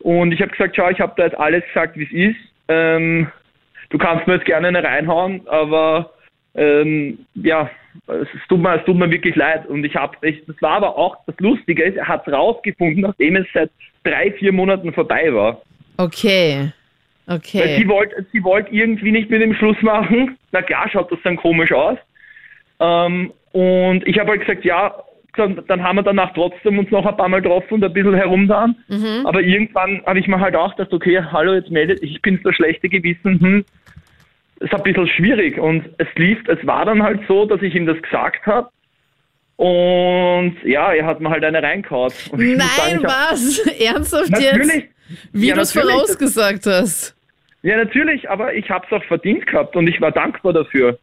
Und 0.00 0.32
ich 0.32 0.40
habe 0.40 0.50
gesagt, 0.50 0.76
schau, 0.76 0.90
ich 0.90 1.00
habe 1.00 1.14
da 1.16 1.24
jetzt 1.24 1.38
alles 1.38 1.64
gesagt, 1.66 1.96
wie 1.96 2.04
es 2.04 2.12
ist. 2.12 2.40
Ähm, 2.68 3.28
du 3.90 3.98
kannst 3.98 4.26
mir 4.26 4.34
jetzt 4.34 4.44
gerne 4.44 4.68
eine 4.68 4.82
reinhauen, 4.84 5.46
aber 5.48 6.12
ähm, 6.54 7.20
ja, 7.34 7.70
es 8.08 8.28
tut, 8.48 8.60
mir, 8.60 8.76
es 8.76 8.84
tut 8.84 8.96
mir 8.96 9.10
wirklich 9.10 9.34
leid. 9.36 9.66
Und 9.66 9.84
ich 9.84 9.96
habe, 9.96 10.16
das 10.20 10.56
war 10.60 10.72
aber 10.72 10.98
auch 10.98 11.16
das 11.26 11.36
Lustige, 11.38 11.82
ist, 11.84 11.96
er 11.96 12.08
hat 12.08 12.26
es 12.26 12.32
rausgefunden, 12.32 13.02
nachdem 13.02 13.36
es 13.36 13.46
seit 13.54 13.70
drei, 14.04 14.32
vier 14.32 14.52
Monaten 14.52 14.92
vorbei 14.92 15.32
war. 15.32 15.62
Okay. 15.96 16.72
Weil 17.26 17.36
Okay. 17.36 17.76
sie 17.78 17.88
wollte 17.88 18.26
sie 18.32 18.42
wollt 18.42 18.66
irgendwie 18.72 19.12
nicht 19.12 19.30
mit 19.30 19.40
dem 19.40 19.54
Schluss 19.54 19.80
machen. 19.80 20.36
Na 20.50 20.60
klar, 20.60 20.88
schaut 20.90 21.10
das 21.12 21.20
dann 21.22 21.36
komisch 21.36 21.72
aus. 21.72 21.96
Ähm, 22.80 23.32
und 23.52 24.06
ich 24.06 24.18
habe 24.18 24.30
halt 24.30 24.40
gesagt, 24.40 24.64
ja, 24.64 24.94
dann, 25.36 25.62
dann 25.66 25.82
haben 25.82 25.96
wir 25.96 26.02
danach 26.02 26.32
trotzdem 26.34 26.78
uns 26.78 26.90
noch 26.90 27.06
ein 27.06 27.16
paar 27.16 27.28
Mal 27.28 27.40
getroffen 27.40 27.74
und 27.74 27.84
ein 27.84 27.92
bisschen 27.92 28.14
herumgetan. 28.14 28.76
Aber 29.24 29.40
irgendwann 29.40 30.02
habe 30.04 30.18
ich 30.18 30.26
mir 30.28 30.38
halt 30.40 30.54
auch 30.54 30.76
gedacht, 30.76 30.92
okay, 30.92 31.22
hallo, 31.32 31.54
jetzt 31.54 31.70
meldet, 31.70 32.02
ich 32.02 32.20
bin 32.20 32.38
das 32.44 32.54
schlechte 32.54 32.88
Gewissen. 32.90 33.40
Hm, 33.40 33.64
ist 34.60 34.74
ein 34.74 34.82
bisschen 34.82 35.06
schwierig. 35.08 35.58
Und 35.58 35.84
es 35.98 36.06
lief, 36.16 36.38
es 36.48 36.64
war 36.66 36.84
dann 36.84 37.02
halt 37.02 37.20
so, 37.28 37.46
dass 37.46 37.62
ich 37.62 37.74
ihm 37.74 37.86
das 37.86 38.00
gesagt 38.02 38.44
habe. 38.46 38.68
Und 39.56 40.56
ja, 40.64 40.92
er 40.92 41.06
hat 41.06 41.20
mir 41.20 41.30
halt 41.30 41.44
eine 41.44 41.62
ich 42.42 42.56
muss 42.58 42.76
sagen, 42.76 42.92
Nein, 42.92 42.98
ich 43.00 43.04
hab- 43.04 43.32
was? 43.32 43.58
Ernsthaft 43.80 44.30
Natürlich. 44.30 44.74
jetzt? 44.74 44.88
Wie 45.32 45.48
Ja, 45.48 45.54
du 45.54 45.60
es 45.62 45.72
vorausgesagt 45.72 46.66
hast. 46.66 47.14
Ja, 47.62 47.76
natürlich, 47.76 48.28
aber 48.28 48.54
ich 48.54 48.68
habe 48.70 48.84
es 48.86 48.92
auch 48.92 49.04
verdient 49.04 49.46
gehabt 49.46 49.76
und 49.76 49.86
ich 49.86 50.00
war 50.00 50.10
dankbar 50.10 50.52
dafür. 50.52 50.98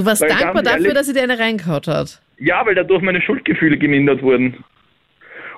Du 0.00 0.06
warst 0.06 0.22
Weil 0.22 0.30
dankbar 0.30 0.62
dafür, 0.62 0.78
ehrlich- 0.80 0.94
dass 0.94 1.06
sie 1.06 1.12
dir 1.12 1.22
eine 1.22 1.38
reingehaut 1.38 1.86
hat. 1.86 2.22
Ja, 2.38 2.64
weil 2.64 2.74
dadurch 2.74 3.02
meine 3.02 3.20
Schuldgefühle 3.20 3.76
gemindert 3.76 4.22
wurden. 4.22 4.64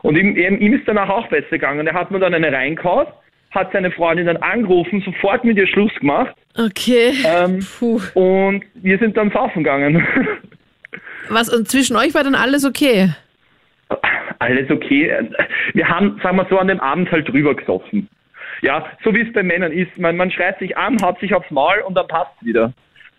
Und 0.02 0.16
ihm, 0.18 0.36
ihm, 0.36 0.72
ist 0.74 0.82
danach 0.88 1.08
auch 1.08 1.28
besser 1.28 1.48
gegangen. 1.50 1.86
Er 1.86 1.94
hat 1.94 2.10
mir 2.10 2.18
dann 2.18 2.34
eine 2.34 2.52
reingehauen, 2.52 3.06
hat 3.52 3.70
seine 3.72 3.92
Freundin 3.92 4.26
dann 4.26 4.38
angerufen, 4.38 5.00
sofort 5.04 5.44
mit 5.44 5.56
ihr 5.58 5.68
Schluss 5.68 5.94
gemacht 6.00 6.34
Okay. 6.58 7.12
ähm, 7.24 7.64
und 8.14 8.64
wir 8.74 8.98
sind 8.98 9.16
dann 9.16 9.30
saufen 9.30 9.62
gegangen. 9.62 10.04
Was, 11.28 11.48
und 11.48 11.68
zwischen 11.68 11.94
euch 11.96 12.14
war 12.14 12.24
dann 12.24 12.34
alles 12.34 12.64
okay? 12.64 13.10
Alles 14.40 14.68
okay. 14.70 15.12
Wir 15.74 15.88
haben, 15.88 16.18
sagen 16.20 16.36
wir 16.36 16.46
so, 16.50 16.58
an 16.58 16.66
dem 16.66 16.80
Abend 16.80 17.12
halt 17.12 17.28
drüber 17.28 17.54
gesoffen. 17.54 18.08
Ja, 18.60 18.84
so 19.04 19.14
wie 19.14 19.20
es 19.20 19.32
bei 19.32 19.44
Männern 19.44 19.70
ist. 19.70 19.96
Man, 19.98 20.16
man 20.16 20.32
schreit 20.32 20.58
sich 20.58 20.76
an, 20.76 21.00
haut 21.00 21.20
sich 21.20 21.32
aufs 21.32 21.50
Maul 21.52 21.80
und 21.86 21.94
dann 21.94 22.08
passt 22.08 22.32
wieder. 22.44 22.72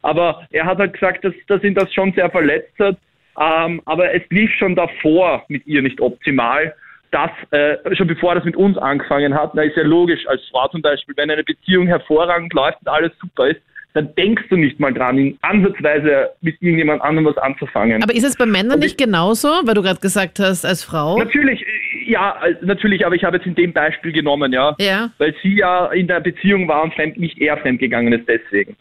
Aber 0.04 0.46
er 0.52 0.66
hat 0.66 0.78
halt 0.78 0.94
gesagt, 0.94 1.26
dass, 1.26 1.34
dass 1.48 1.64
ihn 1.64 1.74
das 1.74 1.92
schon 1.94 2.14
sehr 2.14 2.30
verletzt 2.30 2.78
hat. 2.80 2.98
Ähm, 3.40 3.82
aber 3.86 4.14
es 4.14 4.22
lief 4.30 4.52
schon 4.60 4.76
davor 4.76 5.44
mit 5.48 5.66
ihr 5.66 5.82
nicht 5.82 6.00
optimal. 6.00 6.76
Das, 7.12 7.32
äh, 7.52 7.78
schon 7.96 8.08
bevor 8.08 8.36
das 8.36 8.44
mit 8.44 8.56
uns 8.56 8.78
angefangen 8.78 9.34
hat, 9.34 9.56
na 9.56 9.64
ist 9.64 9.78
ja 9.78 9.84
logisch, 9.84 10.28
als 10.28 10.42
Frau 10.52 10.68
zum 10.68 10.82
Beispiel, 10.82 11.16
wenn 11.18 11.30
eine 11.30 11.44
Beziehung 11.44 11.88
hervorragend 11.88 12.54
läuft 12.54 12.80
und 12.82 12.88
alles 12.88 13.12
super 13.20 13.48
ist, 13.48 13.62
dann 13.94 14.14
denkst 14.16 14.44
du 14.50 14.58
nicht 14.58 14.80
mal 14.80 14.92
dran, 14.92 15.18
in 15.20 15.38
ansatzweise 15.42 16.32
mit 16.42 16.60
irgendjemand 16.62 17.02
anderem 17.04 17.28
was 17.28 17.38
anzufangen. 17.38 18.02
Aber 18.02 18.14
ist 18.14 18.24
es 18.24 18.36
bei 18.36 18.48
Männern 18.48 18.74
Und 18.74 18.80
nicht 18.80 18.98
genauso? 18.98 19.48
Weil 19.48 19.76
du 19.76 19.84
gerade 19.84 20.00
gesagt 20.00 20.40
hast, 20.40 20.66
als 20.66 20.84
Frau. 20.84 21.18
Natürlich, 21.18 21.62
äh, 21.62 22.12
ja, 22.12 22.36
natürlich, 22.62 23.06
aber 23.06 23.16
ich 23.16 23.24
habe 23.24 23.38
jetzt 23.38 23.46
in 23.46 23.56
dem 23.56 23.72
Beispiel 23.72 24.12
genommen, 24.12 24.52
ja. 24.52 24.76
Ja. 24.80 25.12
Weil 25.20 25.36
sie 25.44 25.58
ja 25.58 25.88
in 25.88 26.08
der 26.08 26.20
Beziehung 26.20 26.68
war 26.68 26.84
und 26.84 26.94
fremd, 26.96 27.18
nicht 27.18 27.40
er 27.40 27.58
fremdgegangen 27.58 28.14
ist 28.14 28.28
deswegen. 28.28 28.76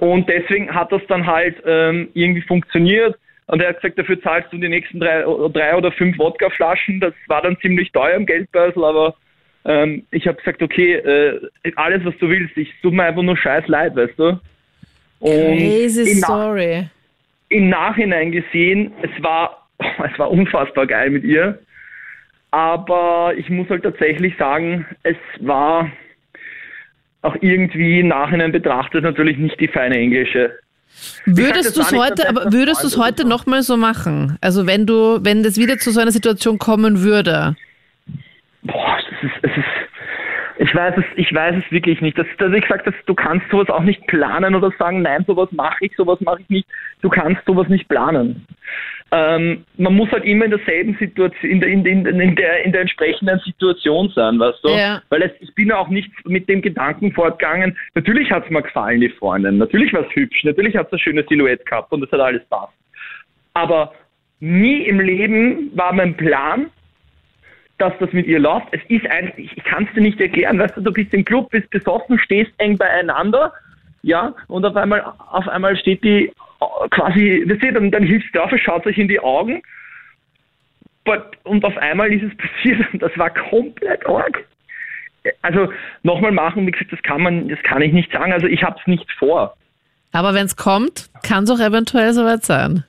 Und 0.00 0.28
deswegen 0.28 0.74
hat 0.74 0.92
das 0.92 1.02
dann 1.08 1.26
halt 1.26 1.56
ähm, 1.66 2.08
irgendwie 2.14 2.42
funktioniert. 2.42 3.16
Und 3.46 3.62
er 3.62 3.70
hat 3.70 3.80
gesagt, 3.80 3.98
dafür 3.98 4.20
zahlst 4.20 4.52
du 4.52 4.58
die 4.58 4.68
nächsten 4.68 5.00
drei, 5.00 5.22
drei 5.52 5.74
oder 5.74 5.90
fünf 5.92 6.18
Wodkaflaschen. 6.18 7.00
Das 7.00 7.14
war 7.28 7.42
dann 7.42 7.58
ziemlich 7.60 7.90
teuer 7.92 8.14
im 8.14 8.26
Geldbörsel, 8.26 8.84
aber 8.84 9.14
ähm, 9.64 10.04
ich 10.10 10.26
habe 10.26 10.36
gesagt, 10.36 10.62
okay, 10.62 10.94
äh, 10.94 11.40
alles, 11.76 12.04
was 12.04 12.16
du 12.18 12.28
willst, 12.28 12.56
ich 12.56 12.72
tut 12.82 12.92
mir 12.92 13.04
einfach 13.04 13.22
nur 13.22 13.36
scheiß 13.36 13.66
leid, 13.66 13.96
weißt 13.96 14.18
du. 14.18 14.38
Und 15.20 15.58
Crazy 15.58 16.12
im, 16.12 16.18
Story. 16.18 16.88
im 17.48 17.68
Nachhinein 17.70 18.32
gesehen, 18.32 18.92
es 19.02 19.22
war, 19.22 19.66
es 19.78 20.18
war 20.18 20.30
unfassbar 20.30 20.86
geil 20.86 21.10
mit 21.10 21.24
ihr. 21.24 21.58
Aber 22.50 23.34
ich 23.36 23.48
muss 23.50 23.68
halt 23.68 23.82
tatsächlich 23.82 24.36
sagen, 24.38 24.86
es 25.02 25.16
war 25.40 25.90
auch 27.22 27.36
irgendwie 27.40 28.00
im 28.00 28.08
Nachhinein 28.08 28.52
betrachtet 28.52 29.02
natürlich 29.02 29.38
nicht 29.38 29.58
die 29.60 29.68
feine 29.68 29.96
englische. 29.96 30.52
Würdest 31.26 31.76
du 31.76 31.80
es 31.82 31.92
heute, 31.92 32.28
aber 32.28 32.52
würdest 32.52 32.82
du 32.82 32.86
es 32.86 32.96
heute 32.96 33.26
nochmal 33.26 33.62
so 33.62 33.76
machen? 33.76 34.38
Also 34.40 34.66
wenn 34.66 34.86
du, 34.86 35.18
wenn 35.22 35.42
das 35.42 35.56
wieder 35.56 35.78
zu 35.78 35.90
so 35.90 36.00
einer 36.00 36.10
Situation 36.10 36.58
kommen 36.58 37.02
würde. 37.02 37.56
Boah, 38.62 38.98
es 38.98 39.24
ist, 39.24 39.34
es 39.42 39.50
ist, 39.56 39.77
ich 40.58 40.74
weiß 40.74 40.94
es, 40.96 41.04
ich 41.16 41.32
weiß 41.32 41.56
es 41.56 41.70
wirklich 41.70 42.00
nicht. 42.00 42.18
Das, 42.18 42.26
das, 42.38 42.52
wie 42.52 42.60
gesagt, 42.60 42.86
das, 42.86 42.94
du 43.06 43.14
kannst 43.14 43.48
sowas 43.50 43.68
auch 43.68 43.82
nicht 43.82 44.06
planen 44.08 44.54
oder 44.54 44.72
sagen, 44.78 45.02
nein, 45.02 45.24
sowas 45.26 45.48
mache 45.52 45.84
ich, 45.84 45.92
sowas 45.96 46.20
mache 46.20 46.40
ich 46.40 46.48
nicht. 46.48 46.68
Du 47.00 47.08
kannst 47.08 47.44
sowas 47.46 47.68
nicht 47.68 47.88
planen. 47.88 48.44
Ähm, 49.10 49.64
man 49.76 49.94
muss 49.94 50.10
halt 50.10 50.24
immer 50.24 50.44
in 50.44 50.50
derselben 50.50 50.96
Situation, 50.98 51.50
in 51.50 51.60
der, 51.60 51.68
in, 51.70 51.86
in, 51.86 52.20
in 52.20 52.34
der, 52.34 52.64
in 52.64 52.72
der 52.72 52.82
entsprechenden 52.82 53.38
Situation 53.38 54.10
sein, 54.14 54.38
weißt 54.38 54.58
du? 54.64 54.68
Ja. 54.68 55.00
Weil 55.08 55.22
es, 55.22 55.30
ich 55.40 55.54
bin 55.54 55.68
ja 55.68 55.78
auch 55.78 55.88
nicht 55.88 56.10
mit 56.26 56.48
dem 56.48 56.60
Gedanken 56.60 57.12
fortgegangen, 57.12 57.76
natürlich 57.94 58.30
hat 58.30 58.44
es 58.44 58.50
mir 58.50 58.62
gefallen, 58.62 59.00
die 59.00 59.08
Freundin, 59.08 59.58
natürlich 59.58 59.92
war 59.92 60.02
es 60.06 60.14
hübsch, 60.14 60.44
natürlich 60.44 60.76
hat 60.76 60.88
es 60.88 60.92
eine 60.92 60.98
schöne 60.98 61.24
Silhouette 61.26 61.64
gehabt 61.64 61.90
und 61.92 62.02
es 62.02 62.12
hat 62.12 62.20
alles 62.20 62.44
passt. 62.50 62.74
Aber 63.54 63.94
nie 64.40 64.82
im 64.82 65.00
Leben 65.00 65.70
war 65.74 65.94
mein 65.94 66.14
Plan, 66.14 66.66
dass 67.78 67.92
das 67.98 68.12
mit 68.12 68.26
ihr 68.26 68.38
läuft. 68.38 68.66
Es 68.72 68.80
ist 68.88 69.06
ein, 69.10 69.32
ich 69.36 69.54
kann 69.64 69.86
es 69.86 69.94
dir 69.94 70.00
nicht 70.00 70.20
erklären, 70.20 70.58
weißt 70.58 70.76
du, 70.76 70.80
du 70.80 70.92
bist 70.92 71.14
im 71.14 71.24
Club, 71.24 71.50
bist 71.50 71.70
besoffen, 71.70 72.18
stehst 72.18 72.52
eng 72.58 72.76
beieinander, 72.76 73.52
ja, 74.02 74.34
und 74.48 74.64
auf 74.64 74.76
einmal, 74.76 75.02
auf 75.30 75.48
einmal 75.48 75.76
steht 75.76 76.04
die 76.04 76.32
quasi, 76.90 77.44
weißt 77.48 77.62
du, 77.62 77.72
dann, 77.72 77.90
dann 77.90 78.02
hilft 78.02 78.34
drauf, 78.34 78.50
schaut 78.56 78.86
euch 78.86 78.98
in 78.98 79.08
die 79.08 79.20
Augen, 79.20 79.62
und 81.44 81.64
auf 81.64 81.76
einmal 81.78 82.12
ist 82.12 82.22
es 82.22 82.36
passiert 82.36 82.92
und 82.92 83.02
das 83.02 83.16
war 83.16 83.30
komplett 83.30 84.06
arg. 84.06 84.44
Also 85.42 85.70
nochmal 86.02 86.32
machen, 86.32 86.66
wie 86.66 86.70
gesagt, 86.70 86.92
das 86.92 87.02
kann 87.02 87.22
man, 87.22 87.48
das 87.48 87.58
kann 87.62 87.82
ich 87.82 87.92
nicht 87.92 88.10
sagen. 88.12 88.32
Also 88.32 88.46
ich 88.46 88.62
habe 88.62 88.78
es 88.80 88.86
nicht 88.86 89.10
vor. 89.12 89.54
Aber 90.12 90.32
wenn 90.32 90.46
es 90.46 90.56
kommt, 90.56 91.10
kann 91.22 91.44
es 91.44 91.50
auch 91.50 91.60
eventuell 91.60 92.12
soweit 92.12 92.44
sein. 92.44 92.84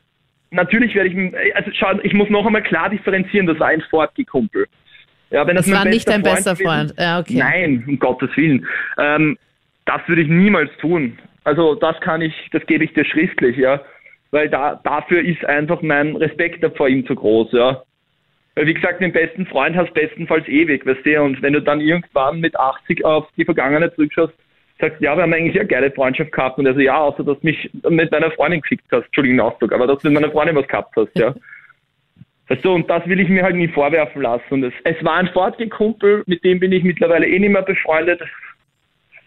Natürlich 0.52 0.96
werde 0.96 1.10
ich, 1.10 1.56
also 1.56 1.72
schau, 1.74 2.00
ich 2.02 2.14
muss 2.14 2.30
noch 2.30 2.46
einmal 2.46 2.64
klar 2.64 2.90
differenzieren, 2.90 3.46
das 3.46 3.60
war 3.60 3.68
ein 3.68 3.82
Fortgekumpel. 3.90 4.68
Ja, 5.32 5.46
wenn 5.46 5.56
das, 5.56 5.66
das 5.66 5.76
war 5.76 5.86
nicht 5.86 6.08
dein 6.08 6.22
Freund 6.22 6.36
bester 6.36 6.56
Freund. 6.56 6.94
Ja, 6.98 7.20
okay. 7.20 7.38
Nein, 7.38 7.84
um 7.88 8.00
Gottes 8.00 8.30
Willen. 8.36 8.66
Ähm, 8.98 9.38
das 9.86 10.02
würde 10.08 10.22
ich 10.22 10.28
niemals 10.28 10.70
tun. 10.80 11.18
Also 11.44 11.76
das 11.76 12.00
kann 12.02 12.22
ich, 12.22 12.34
das 12.52 12.66
gebe 12.66 12.84
ich 12.84 12.94
dir 12.94 13.06
schriftlich, 13.06 13.58
ja. 13.58 13.82
Weil 14.32 14.50
da, 14.50 14.80
dafür 14.84 15.22
ist 15.22 15.44
einfach 15.46 15.82
mein 15.82 16.16
Respekt 16.16 16.66
vor 16.78 16.88
ihm 16.88 17.06
zu 17.06 17.16
groß, 17.16 17.52
ja. 17.54 17.82
Weil 18.56 18.68
wie 18.68 18.74
gesagt, 18.74 19.02
den 19.02 19.12
besten 19.12 19.46
Freund 19.46 19.76
hast 19.76 19.94
bestenfalls 19.94 20.48
ewig, 20.48 20.86
weißt 20.86 21.06
du, 21.06 21.22
und 21.22 21.42
wenn 21.42 21.54
du 21.54 21.62
dann 21.62 21.82
irgendwann 21.82 22.40
mit 22.40 22.60
80 22.60 23.06
auf 23.06 23.28
die 23.38 23.46
Vergangenheit 23.46 23.96
zurückschaust, 23.96 24.34
sagst, 24.80 25.02
ja, 25.02 25.16
wir 25.16 25.24
haben 25.24 25.34
eigentlich 25.34 25.60
eine 25.60 25.68
geile 25.68 25.92
Freundschaft 25.92 26.32
gehabt 26.32 26.58
und 26.58 26.68
also 26.68 26.80
ja, 26.80 26.98
außer 26.98 27.24
dass 27.24 27.40
du 27.40 27.48
mich 27.48 27.70
mit 27.90 28.12
meiner 28.12 28.32
Freundin 28.32 28.62
gefickt 28.62 28.86
hast, 28.92 29.06
Entschuldigung 29.06 29.40
Ausdruck, 29.40 29.74
aber 29.74 29.88
dass 29.88 30.00
du 30.00 30.10
mit 30.10 30.22
meiner 30.22 30.32
Freundin 30.32 30.56
was 30.56 30.68
gehabt 30.68 30.96
hast, 30.96 31.16
ja. 31.16 31.34
Weißt 32.50 32.66
du, 32.66 32.74
und 32.74 32.90
das 32.90 33.08
will 33.08 33.20
ich 33.20 33.30
mir 33.30 33.44
halt 33.44 33.56
nie 33.56 33.68
vorwerfen 33.68 34.24
lassen. 34.24 34.44
Und 34.50 34.64
es, 34.64 34.74
es 34.84 35.04
war 35.04 35.18
ein 35.18 35.28
Fortgekumpel, 35.28 36.24
mit 36.26 36.44
dem 36.44 36.60
bin 36.60 36.72
ich 36.72 36.84
mittlerweile 36.84 37.28
eh 37.28 37.40
nicht 37.40 37.52
mehr 37.52 37.62
befreundet. 37.62 38.22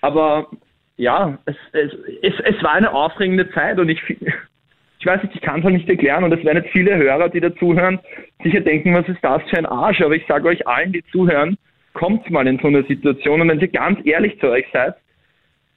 Aber 0.00 0.48
ja, 0.96 1.38
es, 1.46 1.56
es, 1.72 1.92
es, 2.22 2.34
es 2.44 2.62
war 2.62 2.72
eine 2.72 2.92
aufregende 2.92 3.48
Zeit 3.52 3.78
und 3.78 3.88
ich, 3.88 4.02
ich 4.10 5.06
weiß 5.06 5.22
nicht, 5.22 5.36
ich 5.36 5.40
kann 5.40 5.60
es 5.60 5.64
halt 5.64 5.74
nicht 5.74 5.88
erklären 5.88 6.24
und 6.24 6.32
es 6.32 6.44
werden 6.44 6.62
jetzt 6.62 6.72
viele 6.72 6.96
Hörer, 6.96 7.28
die 7.28 7.40
dazuhören, 7.40 8.00
sicher 8.42 8.60
denken, 8.60 8.94
was 8.94 9.08
ist 9.08 9.22
das 9.22 9.42
für 9.48 9.58
ein 9.58 9.66
Arsch, 9.66 10.00
aber 10.00 10.14
ich 10.14 10.26
sage 10.26 10.48
euch 10.48 10.66
allen, 10.66 10.92
die 10.92 11.04
zuhören, 11.12 11.56
kommt 11.92 12.28
mal 12.30 12.46
in 12.46 12.58
so 12.58 12.68
eine 12.68 12.82
Situation 12.84 13.40
und 13.40 13.48
wenn 13.48 13.60
ihr 13.60 13.68
ganz 13.68 14.00
ehrlich 14.04 14.38
zu 14.40 14.48
euch 14.48 14.66
seid 14.72 14.94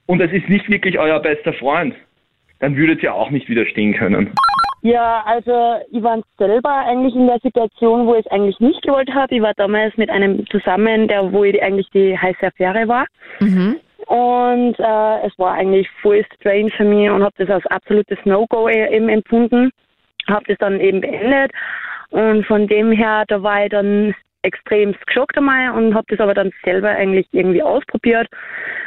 und 0.08 0.22
es 0.22 0.32
ist 0.32 0.50
nicht 0.50 0.70
wirklich 0.70 0.98
euer 0.98 1.20
bester 1.20 1.54
Freund, 1.54 1.96
dann 2.60 2.76
würdet 2.76 3.04
ihr 3.04 3.14
auch 3.14 3.30
nicht 3.30 3.50
widerstehen 3.50 3.94
können. 3.94 4.32
Ja, 4.86 5.24
also 5.26 5.84
ich 5.90 6.04
war 6.04 6.22
selber 6.38 6.70
eigentlich 6.70 7.16
in 7.16 7.26
der 7.26 7.40
Situation, 7.40 8.06
wo 8.06 8.14
ich 8.14 8.24
es 8.24 8.32
eigentlich 8.32 8.60
nicht 8.60 8.84
gewollt 8.84 9.12
habe. 9.12 9.34
Ich 9.34 9.42
war 9.42 9.56
damals 9.56 9.98
mit 9.98 10.12
einem 10.12 10.46
zusammen, 10.52 11.08
der 11.08 11.34
wo 11.34 11.44
ich 11.44 11.60
eigentlich 11.64 11.90
die 11.90 12.16
heiße 12.16 12.46
Affäre 12.46 12.88
war. 12.88 13.08
Mhm. 13.40 13.78
Und 14.06 14.76
äh, 14.78 15.26
es 15.26 15.34
war 15.40 15.54
eigentlich 15.54 15.90
voll 16.04 16.24
strange 16.36 16.70
für 16.78 16.84
mich 16.84 17.10
und 17.10 17.24
habe 17.24 17.34
das 17.40 17.50
als 17.50 17.66
absolutes 17.66 18.20
No-Go 18.26 18.70
e-, 18.70 18.96
eben 18.96 19.10
empfunden. 19.10 19.72
Habe 20.28 20.46
das 20.50 20.58
dann 20.60 20.80
eben 20.80 21.02
beendet. 21.02 21.52
Und 22.12 22.46
von 22.46 22.68
dem 22.68 22.92
her, 22.92 23.24
da 23.28 23.42
war 23.42 23.64
ich 23.64 23.72
dann 23.72 24.14
extrem 24.46 24.96
geschockt 25.06 25.38
einmal 25.38 25.72
und 25.72 25.94
habe 25.94 26.06
das 26.10 26.20
aber 26.20 26.34
dann 26.34 26.52
selber 26.64 26.90
eigentlich 26.90 27.28
irgendwie 27.32 27.64
ausprobiert. 27.64 28.28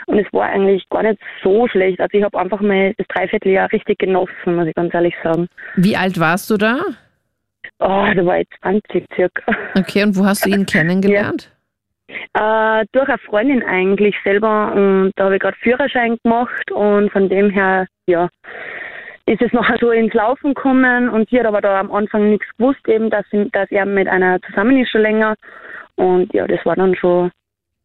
Und 0.07 0.19
es 0.19 0.33
war 0.33 0.49
eigentlich 0.49 0.89
gar 0.89 1.03
nicht 1.03 1.21
so 1.43 1.69
schlecht. 1.69 2.01
Also 2.01 2.17
ich 2.17 2.25
habe 2.25 2.39
einfach 2.39 2.61
mal 2.61 2.95
das 2.97 3.07
Dreivierteljahr 3.09 3.71
richtig 3.73 3.99
genossen, 3.99 4.57
muss 4.57 4.67
ich 4.67 4.75
ganz 4.75 4.95
ehrlich 4.95 5.15
sagen. 5.23 5.49
Wie 5.77 5.97
alt 5.97 6.19
warst 6.19 6.49
du 6.51 6.57
da? 6.57 6.81
Oh, 7.81 8.07
da 8.15 8.25
war 8.25 8.41
ich 8.41 8.49
20 8.63 9.05
circa. 9.15 9.53
Okay, 9.77 10.03
und 10.05 10.17
wo 10.17 10.25
hast 10.25 10.47
du 10.47 10.51
ihn 10.51 10.67
kennengelernt? 10.67 11.51
Ja. 11.51 12.81
Äh, 12.81 12.87
durch 12.93 13.09
eine 13.09 13.19
Freundin 13.19 13.63
eigentlich 13.63 14.17
selber 14.25 14.73
und 14.75 15.13
da 15.17 15.25
habe 15.25 15.37
ich 15.37 15.43
gerade 15.43 15.57
Führerschein 15.61 16.17
gemacht 16.25 16.71
und 16.71 17.13
von 17.13 17.29
dem 17.29 17.51
her, 17.51 17.87
ja, 18.07 18.29
ist 19.29 19.43
es 19.43 19.53
nachher 19.53 19.77
so 19.79 19.91
ins 19.91 20.15
Laufen 20.15 20.55
gekommen 20.55 21.09
und 21.09 21.29
sie 21.29 21.39
hat 21.39 21.47
aber 21.47 21.61
da 21.61 21.79
am 21.79 21.93
Anfang 21.93 22.31
nichts 22.31 22.47
gewusst, 22.57 22.87
eben, 22.89 23.11
dass, 23.11 23.27
dass 23.53 23.71
er 23.71 23.85
mit 23.85 24.09
einer 24.09 24.41
zusammen 24.43 24.79
ist 24.79 24.91
schon 24.91 25.03
länger. 25.03 25.35
Und 25.97 26.33
ja, 26.33 26.47
das 26.47 26.65
war 26.65 26.77
dann 26.77 26.95
schon 26.95 27.31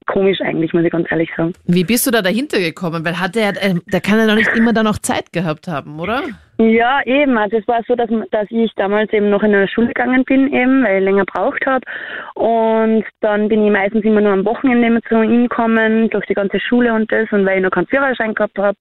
komisch 0.06 0.42
eigentlich, 0.42 0.74
muss 0.74 0.84
ich 0.84 0.92
ganz 0.92 1.12
ehrlich 1.12 1.30
sagen. 1.36 1.54
Wie 1.66 1.84
bist 1.84 2.06
du 2.08 2.12
da 2.12 2.22
dahinter 2.22 2.60
gekommen? 2.60 3.06
Weil 3.06 3.20
hat 3.20 3.36
der, 3.36 3.50
äh, 3.50 3.76
der 3.92 4.02
kann 4.02 4.20
ja 4.20 4.26
noch 4.26 4.36
nicht 4.36 4.56
immer 4.56 4.74
da 4.74 4.84
noch 4.84 4.98
Zeit 5.00 5.32
gehabt 5.32 5.68
haben, 5.68 6.00
oder? 6.00 6.24
Ja, 6.60 7.02
eben. 7.06 7.38
Also 7.38 7.58
es 7.58 7.68
war 7.68 7.82
so, 7.88 7.96
dass, 7.96 8.10
dass 8.32 8.46
ich 8.50 8.72
damals 8.76 9.12
eben 9.12 9.30
noch 9.30 9.42
in 9.42 9.52
der 9.52 9.68
Schule 9.68 9.88
gegangen 9.88 10.24
bin, 10.24 10.54
eben, 10.54 10.84
weil 10.84 11.00
ich 11.00 11.04
länger 11.04 11.26
braucht 11.26 11.66
habe. 11.66 11.86
Und 12.36 13.06
dann 13.22 13.50
bin 13.50 13.66
ich 13.66 13.72
meistens 13.72 14.06
immer 14.06 14.22
nur 14.22 14.34
am 14.34 14.46
Wochenende 14.46 15.02
zu 15.10 15.22
ihm 15.24 15.50
gekommen, 15.50 16.10
durch 16.12 16.26
die 16.28 16.36
ganze 16.36 16.60
Schule 16.60 16.94
und 16.94 17.12
das, 17.12 17.32
und 17.32 17.46
weil 17.46 17.58
ich 17.58 17.64
noch 17.64 17.72
keinen 17.72 17.88
Führerschein 17.88 18.36
gehabt 18.36 18.58
habe. 18.60 18.78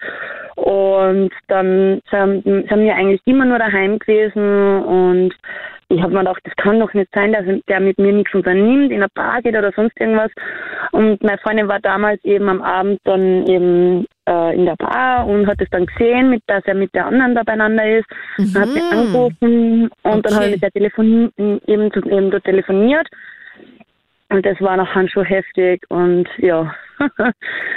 Und 0.56 1.30
dann 1.48 2.02
sind, 2.10 2.44
sind 2.44 2.80
wir 2.84 2.94
eigentlich 2.94 3.22
immer 3.24 3.46
nur 3.46 3.58
daheim 3.58 3.98
gewesen 3.98 4.84
und 4.84 5.34
ich 5.92 6.02
habe 6.02 6.12
mir 6.12 6.20
gedacht, 6.20 6.40
das 6.44 6.56
kann 6.56 6.80
doch 6.80 6.92
nicht 6.94 7.10
sein, 7.14 7.32
dass 7.32 7.44
der 7.68 7.80
mit 7.80 7.98
mir 7.98 8.12
nichts 8.12 8.34
unternimmt, 8.34 8.90
in 8.90 9.02
einer 9.02 9.08
Bar 9.14 9.42
geht 9.42 9.56
oder 9.56 9.72
sonst 9.72 9.98
irgendwas. 10.00 10.30
Und 10.92 11.22
meine 11.22 11.38
Freundin 11.38 11.68
war 11.68 11.80
damals 11.80 12.24
eben 12.24 12.48
am 12.48 12.62
Abend 12.62 13.00
dann 13.04 13.46
eben 13.46 14.06
äh, 14.26 14.54
in 14.54 14.64
der 14.64 14.76
Bar 14.76 15.26
und 15.26 15.46
hat 15.46 15.60
es 15.60 15.68
dann 15.70 15.86
gesehen, 15.86 16.30
mit, 16.30 16.42
dass 16.46 16.64
er 16.64 16.74
mit 16.74 16.94
der 16.94 17.06
anderen 17.06 17.34
da 17.34 17.42
beieinander 17.42 17.98
ist. 17.98 18.06
Mhm. 18.38 18.52
Dann 18.52 18.62
hat 18.62 18.68
sie 18.70 18.80
angerufen 18.80 19.90
und 20.02 20.10
okay. 20.10 20.20
dann 20.22 20.34
habe 20.34 20.44
ich 20.46 20.52
mit 20.52 20.62
der 20.62 20.70
Telefon 20.70 21.32
eben, 21.36 21.60
eben 21.66 22.30
dort 22.30 22.44
telefoniert. 22.44 23.08
Und 24.30 24.46
das 24.46 24.58
war 24.62 24.78
nachher 24.78 25.06
schon 25.10 25.26
heftig 25.26 25.84
und 25.90 26.26
ja, 26.38 26.74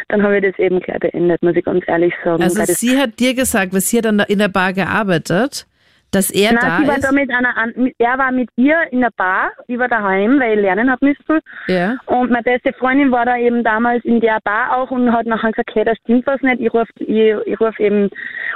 dann 0.07 0.23
habe 0.23 0.37
ich 0.37 0.43
das 0.43 0.57
eben 0.57 0.79
gleich 0.79 0.99
beendet, 0.99 1.43
muss 1.43 1.55
ich 1.57 1.65
ganz 1.65 1.83
ehrlich 1.85 2.13
sagen. 2.23 2.41
Also 2.41 2.63
sie 2.65 2.97
hat 2.97 3.19
dir 3.19 3.33
gesagt, 3.33 3.73
sie 3.73 3.97
hat 3.97 4.05
dann 4.05 4.19
in 4.19 4.39
der 4.39 4.47
Bar 4.47 4.71
gearbeitet, 4.71 5.67
dass 6.15 6.31
er 6.31 6.53
Nein, 6.53 6.61
da 6.61 6.77
sie 6.79 6.87
war 6.87 6.97
ist? 6.97 7.03
Da 7.03 7.11
mit 7.11 7.29
einer, 7.29 7.53
er 7.97 8.17
war 8.17 8.31
mit 8.31 8.49
ihr 8.55 8.77
in 8.91 9.01
der 9.01 9.11
Bar, 9.15 9.51
ich 9.67 9.77
war 9.77 9.89
daheim, 9.89 10.39
weil 10.39 10.57
ich 10.57 10.61
lernen 10.61 10.89
habe 10.89 11.05
müssen. 11.05 11.41
Ja. 11.67 11.97
Und 12.05 12.31
meine 12.31 12.43
beste 12.43 12.73
Freundin 12.73 13.11
war 13.11 13.25
da 13.25 13.37
eben 13.37 13.63
damals 13.63 14.03
in 14.05 14.21
der 14.21 14.39
Bar 14.43 14.77
auch 14.77 14.91
und 14.91 15.11
hat 15.11 15.25
nachher 15.25 15.51
gesagt, 15.51 15.71
hey, 15.73 15.83
da 15.83 15.93
stimmt 15.95 16.25
was 16.25 16.41
nicht, 16.41 16.61
ich 16.61 16.73
rufe 16.73 16.91
ich, 16.97 17.35
ich 17.45 17.59
ruf 17.59 17.77
eben 17.79 18.09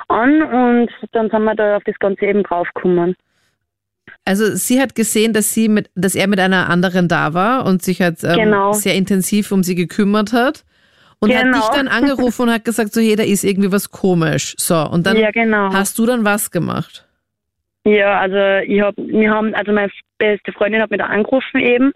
an 0.08 0.42
und 0.42 0.90
dann 1.12 1.30
sind 1.30 1.44
wir 1.44 1.56
da 1.56 1.78
auf 1.78 1.84
das 1.84 2.00
Ganze 2.00 2.26
eben 2.26 2.44
draufgekommen. 2.44 3.16
Also 4.26 4.56
sie 4.56 4.82
hat 4.82 4.96
gesehen, 4.96 5.34
dass 5.34 5.54
sie 5.54 5.70
mit, 5.70 5.90
dass 5.96 6.16
er 6.16 6.28
mit 6.28 6.40
einer 6.40 6.70
anderen 6.70 7.08
da 7.08 7.34
war 7.34 7.66
und 7.66 7.82
sich 7.82 8.02
halt 8.02 8.24
ähm, 8.24 8.36
genau. 8.36 8.74
sehr 8.74 8.96
intensiv 8.96 9.52
um 9.52 9.64
sie 9.64 9.76
gekümmert 9.76 10.34
hat. 10.34 10.64
Und 11.20 11.30
genau. 11.30 11.58
hat 11.58 11.64
dich 11.64 11.70
dann 11.78 11.88
angerufen 11.90 12.44
und 12.44 12.52
hat 12.52 12.64
gesagt, 12.64 12.94
so 12.94 13.02
hey, 13.02 13.16
da 13.16 13.24
ist 13.24 13.44
irgendwie 13.44 13.72
was 13.72 13.92
komisch. 13.92 14.56
So, 14.58 14.78
und 14.88 15.06
dann 15.06 15.18
ja, 15.18 15.32
genau. 15.32 15.74
hast 15.74 16.00
du 16.00 16.06
dann 16.06 16.24
was 16.24 16.50
gemacht? 16.52 17.09
Ja, 17.90 18.20
also 18.20 18.68
ich 18.68 18.82
hab, 18.82 18.96
wir 18.98 19.32
haben, 19.32 19.56
also 19.56 19.72
meine 19.72 19.92
beste 20.20 20.52
Freundin 20.52 20.82
hat 20.82 20.92
mich 20.92 21.00
da 21.00 21.08
angerufen 21.08 21.60
eben 21.60 21.92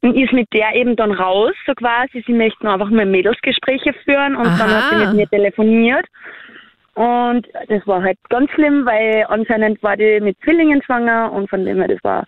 und 0.00 0.16
ist 0.16 0.32
mit 0.32 0.48
der 0.54 0.74
eben 0.74 0.96
dann 0.96 1.12
raus, 1.12 1.52
so 1.66 1.74
quasi. 1.74 2.24
Sie 2.26 2.32
möchten 2.32 2.66
einfach 2.66 2.88
mal 2.90 3.04
Mädelsgespräche 3.04 3.92
führen 4.04 4.36
und 4.36 4.46
Aha. 4.46 4.58
dann 4.58 4.70
hat 4.70 4.84
sie 4.90 5.06
mit 5.06 5.14
mir 5.14 5.28
telefoniert. 5.28 6.06
Und 6.94 7.46
das 7.68 7.86
war 7.86 8.02
halt 8.02 8.16
ganz 8.30 8.50
schlimm, 8.52 8.86
weil 8.86 9.26
anscheinend 9.28 9.82
war 9.82 9.98
die 9.98 10.18
mit 10.20 10.38
Zwillingen 10.42 10.82
schwanger 10.82 11.30
und 11.30 11.50
von 11.50 11.64
dem 11.66 11.76
her, 11.78 11.88
das 11.88 12.02
war 12.02 12.26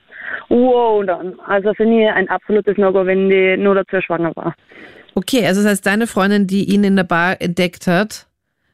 wow 0.51 1.03
dann. 1.07 1.41
Also 1.47 1.73
für 1.73 1.87
mich 1.87 2.07
ein 2.07 2.29
absolutes 2.29 2.77
No-Go, 2.77 3.07
wenn 3.07 3.31
die 3.31 3.57
nur 3.57 3.75
dazu 3.75 4.03
schwanger 4.03 4.37
war. 4.37 4.55
Okay, 5.15 5.47
also 5.47 5.63
das 5.63 5.71
heißt, 5.71 5.87
deine 5.87 6.07
Freundin, 6.07 6.47
die 6.47 6.65
ihn 6.65 6.85
in 6.85 6.97
der 6.97 7.05
Bar 7.05 7.41
entdeckt 7.41 7.87
hat, 7.87 8.28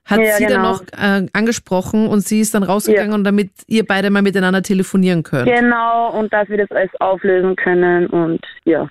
hat 0.04 0.20
ja, 0.20 0.32
sie 0.34 0.46
genau. 0.46 0.54
dann 0.54 0.62
noch 0.62 0.82
äh, 0.92 1.26
angesprochen 1.32 2.08
und 2.08 2.20
sie 2.20 2.40
ist 2.40 2.54
dann 2.54 2.62
rausgegangen 2.62 3.10
ja. 3.10 3.14
und 3.16 3.24
damit 3.24 3.50
ihr 3.66 3.86
beide 3.86 4.10
mal 4.10 4.22
miteinander 4.22 4.62
telefonieren 4.62 5.22
könnt. 5.22 5.46
Genau, 5.46 6.10
und 6.10 6.32
dass 6.32 6.48
wir 6.48 6.58
das 6.58 6.70
alles 6.70 6.90
auflösen 7.00 7.56
können 7.56 8.06
und 8.08 8.40
ja. 8.64 8.88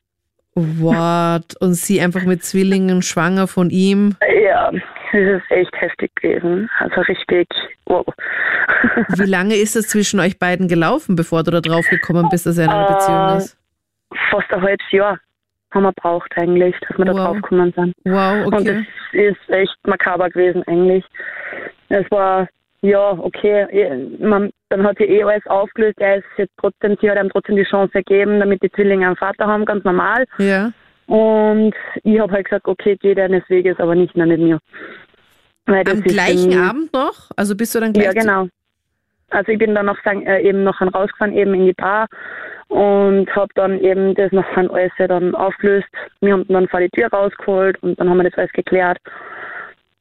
What? 0.55 1.55
Und 1.61 1.73
sie 1.73 1.99
einfach 1.99 2.25
mit 2.25 2.43
Zwillingen 2.43 3.01
schwanger 3.01 3.47
von 3.47 3.71
ihm? 3.71 4.15
Ja, 4.43 4.69
das 4.71 5.41
ist 5.41 5.49
echt 5.51 5.81
heftig 5.81 6.11
gewesen. 6.15 6.69
Also 6.77 7.01
richtig, 7.01 7.47
wow. 7.87 8.05
Wie 9.17 9.29
lange 9.29 9.55
ist 9.55 9.75
es 9.75 9.87
zwischen 9.87 10.19
euch 10.19 10.37
beiden 10.37 10.67
gelaufen, 10.67 11.15
bevor 11.15 11.41
du 11.41 11.49
da 11.49 11.59
drauf 11.59 11.85
gekommen 11.89 12.27
bist, 12.29 12.45
dass 12.45 12.59
er 12.59 12.65
in 12.65 12.69
einer 12.69 12.87
äh, 12.87 12.93
Beziehung 12.93 13.37
ist? 13.37 13.57
Fast 14.29 14.53
ein 14.53 14.61
halbes 14.61 14.91
Jahr 14.91 15.17
haben 15.73 15.83
wir 15.83 15.91
braucht 15.93 16.31
eigentlich, 16.37 16.75
dass 16.81 16.97
wir 16.97 17.07
wow. 17.07 17.15
da 17.15 17.25
drauf 17.25 17.35
gekommen 17.35 17.73
sind. 17.75 17.95
Wow, 18.05 18.45
okay. 18.45 18.57
Und 18.57 18.67
es 18.67 18.85
ist 19.13 19.49
echt 19.49 19.77
makaber 19.87 20.29
gewesen 20.29 20.63
eigentlich. 20.67 21.05
Es 21.89 22.09
war, 22.11 22.47
ja, 22.81 23.11
okay, 23.11 23.65
eh, 23.69 24.25
man, 24.25 24.51
dann 24.69 24.83
hat 24.83 24.97
sie 24.97 25.05
eh 25.05 25.23
alles 25.23 25.45
aufgelöst, 25.47 25.99
er 25.99 26.17
ist 26.17 26.25
jetzt 26.37 26.53
trotzdem, 26.57 26.97
sie 26.99 27.09
hat 27.09 27.17
ihm 27.17 27.29
trotzdem 27.29 27.55
die 27.55 27.63
Chance 27.63 27.91
gegeben, 27.93 28.39
damit 28.39 28.61
die 28.61 28.71
Zwillinge 28.71 29.05
einen 29.05 29.15
Vater 29.15 29.47
haben, 29.47 29.65
ganz 29.65 29.83
normal. 29.83 30.25
Ja. 30.37 30.71
Und 31.07 31.73
ich 32.03 32.19
habe 32.19 32.33
halt 32.33 32.45
gesagt, 32.45 32.67
okay, 32.67 32.97
geh 32.99 33.13
deines 33.13 33.43
Weges, 33.49 33.79
aber 33.79 33.95
nicht 33.95 34.15
mehr 34.15 34.25
mit 34.25 34.39
mir. 34.39 34.59
Am 35.65 36.01
gleichen 36.01 36.57
Abend 36.57 36.93
noch? 36.93 37.31
Also 37.35 37.55
bist 37.55 37.73
du 37.75 37.79
dann 37.79 37.93
gleich? 37.93 38.05
Ja, 38.05 38.13
genau. 38.13 38.47
Also 39.29 39.51
ich 39.51 39.59
bin 39.59 39.75
dann 39.75 39.87
noch 39.87 39.97
äh, 40.05 40.47
eben 40.47 40.63
noch 40.63 40.79
rausgefahren, 40.81 41.33
eben 41.33 41.53
in 41.53 41.65
die 41.65 41.73
Bar 41.73 42.07
und 42.67 43.33
habe 43.35 43.53
dann 43.55 43.79
eben 43.79 44.15
das 44.15 44.31
noch 44.31 44.45
alles 44.55 44.91
dann 44.97 45.35
aufgelöst. 45.35 45.87
Wir 46.21 46.33
haben 46.33 46.45
dann 46.47 46.67
vor 46.67 46.79
die 46.79 46.89
Tür 46.89 47.07
rausgeholt 47.11 47.81
und 47.83 47.99
dann 47.99 48.09
haben 48.09 48.17
wir 48.17 48.29
das 48.29 48.37
alles 48.37 48.51
geklärt. 48.53 48.97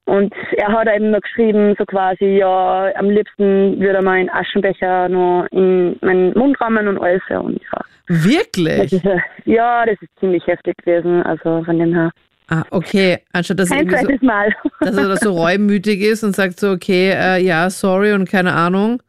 Und 0.04 0.34
er 0.56 0.68
hat 0.68 0.88
eben 0.88 1.10
noch 1.10 1.20
geschrieben, 1.20 1.74
so 1.78 1.84
quasi, 1.84 2.24
ja, 2.24 2.90
am 2.96 3.08
liebsten 3.08 3.78
würde 3.78 3.98
er 3.98 4.02
mal 4.02 4.18
einen 4.18 4.30
Aschenbecher 4.30 5.08
noch 5.08 5.46
in 5.52 5.96
meinen 6.00 6.36
Mund 6.36 6.60
rammen 6.60 6.88
und 6.88 6.98
alles. 6.98 7.22
Und 7.28 7.60
ja. 7.72 7.80
Wirklich? 8.08 8.90
Das 8.90 8.92
ist, 8.92 9.06
ja, 9.44 9.86
das 9.86 9.96
ist 10.00 10.10
ziemlich 10.18 10.44
heftig 10.46 10.76
gewesen, 10.78 11.22
also 11.22 11.62
von 11.62 11.78
dem 11.78 11.94
her. 11.94 12.10
Ah, 12.48 12.64
okay. 12.70 13.18
Anstatt 13.32 13.60
dass 13.60 13.70
Kein 13.70 13.88
zweites 13.88 14.20
so, 14.20 14.26
Mal. 14.26 14.52
dass 14.80 14.96
er 14.96 15.16
so 15.16 15.32
reumütig 15.32 16.00
ist 16.00 16.24
und 16.24 16.34
sagt 16.34 16.58
so, 16.58 16.72
okay, 16.72 17.12
äh, 17.12 17.42
ja, 17.42 17.70
sorry 17.70 18.12
und 18.12 18.28
keine 18.28 18.52
Ahnung. 18.52 19.00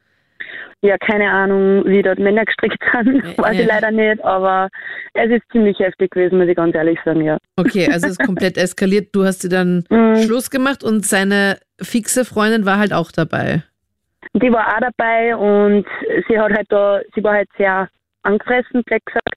Ja, 0.83 0.97
keine 0.97 1.31
Ahnung, 1.31 1.85
wie 1.85 2.01
dort 2.01 2.19
Männer 2.19 2.43
gestrickt 2.43 2.83
sind, 2.91 3.23
weiß 3.37 3.57
ich 3.57 3.65
leider 3.65 3.89
nicht, 3.89 4.21
aber 4.21 4.67
es 5.13 5.31
ist 5.31 5.43
ziemlich 5.49 5.79
heftig 5.79 6.11
gewesen, 6.11 6.37
muss 6.37 6.49
ich 6.49 6.57
ganz 6.57 6.75
ehrlich 6.75 6.99
sagen, 7.05 7.21
ja. 7.21 7.37
Okay, 7.55 7.87
also 7.89 8.07
es 8.07 8.19
ist 8.19 8.25
komplett 8.25 8.57
eskaliert. 8.61 9.15
Du 9.15 9.23
hast 9.23 9.45
dir 9.45 9.49
dann 9.49 9.85
mhm. 9.89 10.17
Schluss 10.17 10.49
gemacht 10.49 10.83
und 10.83 11.05
seine 11.05 11.57
fixe 11.81 12.25
Freundin 12.25 12.65
war 12.65 12.79
halt 12.79 12.91
auch 12.91 13.13
dabei. 13.13 13.63
Die 14.33 14.51
war 14.51 14.67
auch 14.67 14.81
dabei 14.81 15.37
und 15.37 15.85
sie 16.27 16.37
hat 16.37 16.51
halt 16.51 16.67
da, 16.67 16.99
sie 17.15 17.23
war 17.23 17.33
halt 17.33 17.49
sehr 17.57 17.87
angefressen, 18.23 18.83
blöd 18.83 19.05
gesagt. 19.05 19.35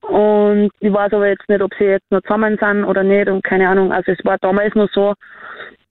Und 0.00 0.70
ich 0.80 0.92
weiß 0.92 1.12
aber 1.12 1.28
jetzt 1.28 1.46
nicht, 1.46 1.60
ob 1.60 1.74
sie 1.78 1.84
jetzt 1.84 2.10
noch 2.10 2.22
zusammen 2.22 2.56
sind 2.58 2.84
oder 2.84 3.02
nicht 3.02 3.28
und 3.28 3.44
keine 3.44 3.68
Ahnung. 3.68 3.92
Also 3.92 4.12
es 4.12 4.24
war 4.24 4.38
damals 4.38 4.74
noch 4.74 4.88
so, 4.94 5.12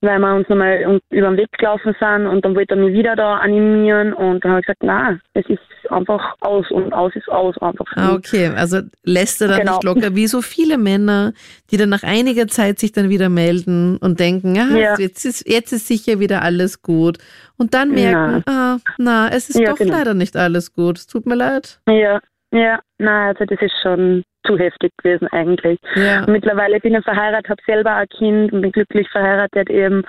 weil 0.06 0.20
wir 0.20 0.36
uns 0.36 0.48
nochmal 0.50 1.00
über 1.10 1.28
den 1.28 1.38
Weg 1.38 1.52
gelaufen 1.58 1.96
sind 2.00 2.28
und 2.28 2.44
dann 2.46 2.56
wollte 2.56 2.76
er 2.76 2.82
mich 2.82 2.94
wieder 2.94 3.16
da 3.16 3.38
animieren 3.38 4.14
und 4.14 4.44
dann 4.44 4.52
habe 4.52 4.62
ich 4.62 4.66
gesagt, 4.66 4.84
nein, 4.84 5.22
es 5.34 5.46
ist 5.48 5.60
einfach 5.92 6.36
aus 6.42 6.70
und 6.72 6.94
aus 6.94 7.16
ist 7.16 7.30
aus 7.30 7.58
einfach. 7.60 7.86
Ah, 7.96 8.14
okay, 8.14 8.52
also 8.56 8.82
lässt 9.04 9.42
er 9.42 9.50
dann 9.50 9.60
genau. 9.60 9.74
nicht 9.74 9.84
locker, 9.84 10.16
wie 10.16 10.28
so 10.28 10.42
viele 10.42 10.78
Männer, 10.78 11.34
die 11.72 11.78
dann 11.78 11.90
nach 11.90 12.04
einiger 12.04 12.48
Zeit 12.48 12.80
sich 12.80 12.92
dann 12.92 13.10
wieder 13.10 13.30
melden 13.30 13.98
und 13.98 14.20
denken, 14.20 14.56
ja, 14.56 14.68
ja. 14.70 14.96
Jetzt, 14.98 15.26
ist, 15.26 15.48
jetzt 15.50 15.72
ist 15.74 15.88
sicher 15.88 16.20
wieder 16.20 16.42
alles 16.42 16.82
gut 16.82 17.18
und 17.58 17.74
dann 17.74 17.92
merken, 17.92 18.44
na. 18.46 18.76
ah, 18.76 18.78
na, 18.98 19.30
es 19.30 19.50
ist 19.50 19.60
ja, 19.60 19.70
doch 19.70 19.78
genau. 19.78 19.98
leider 19.98 20.14
nicht 20.14 20.36
alles 20.38 20.74
gut, 20.74 21.00
es 21.00 21.08
tut 21.08 21.26
mir 21.26 21.36
leid. 21.36 21.80
Ja, 21.88 22.20
ja, 22.56 22.80
nein, 22.98 23.28
also 23.28 23.46
das 23.46 23.62
ist 23.62 23.76
schon 23.82 24.24
zu 24.46 24.58
heftig 24.58 24.92
gewesen 24.98 25.28
eigentlich. 25.32 25.80
Ja. 25.96 26.26
Mittlerweile 26.28 26.80
bin 26.80 26.96
ich 26.96 27.04
verheiratet, 27.04 27.50
habe 27.50 27.62
selber 27.66 27.96
ein 27.96 28.08
Kind 28.10 28.54
und 28.54 28.62
bin 28.62 28.72
glücklich 28.72 29.10
verheiratet 29.10 29.70
eben. 29.70 30.04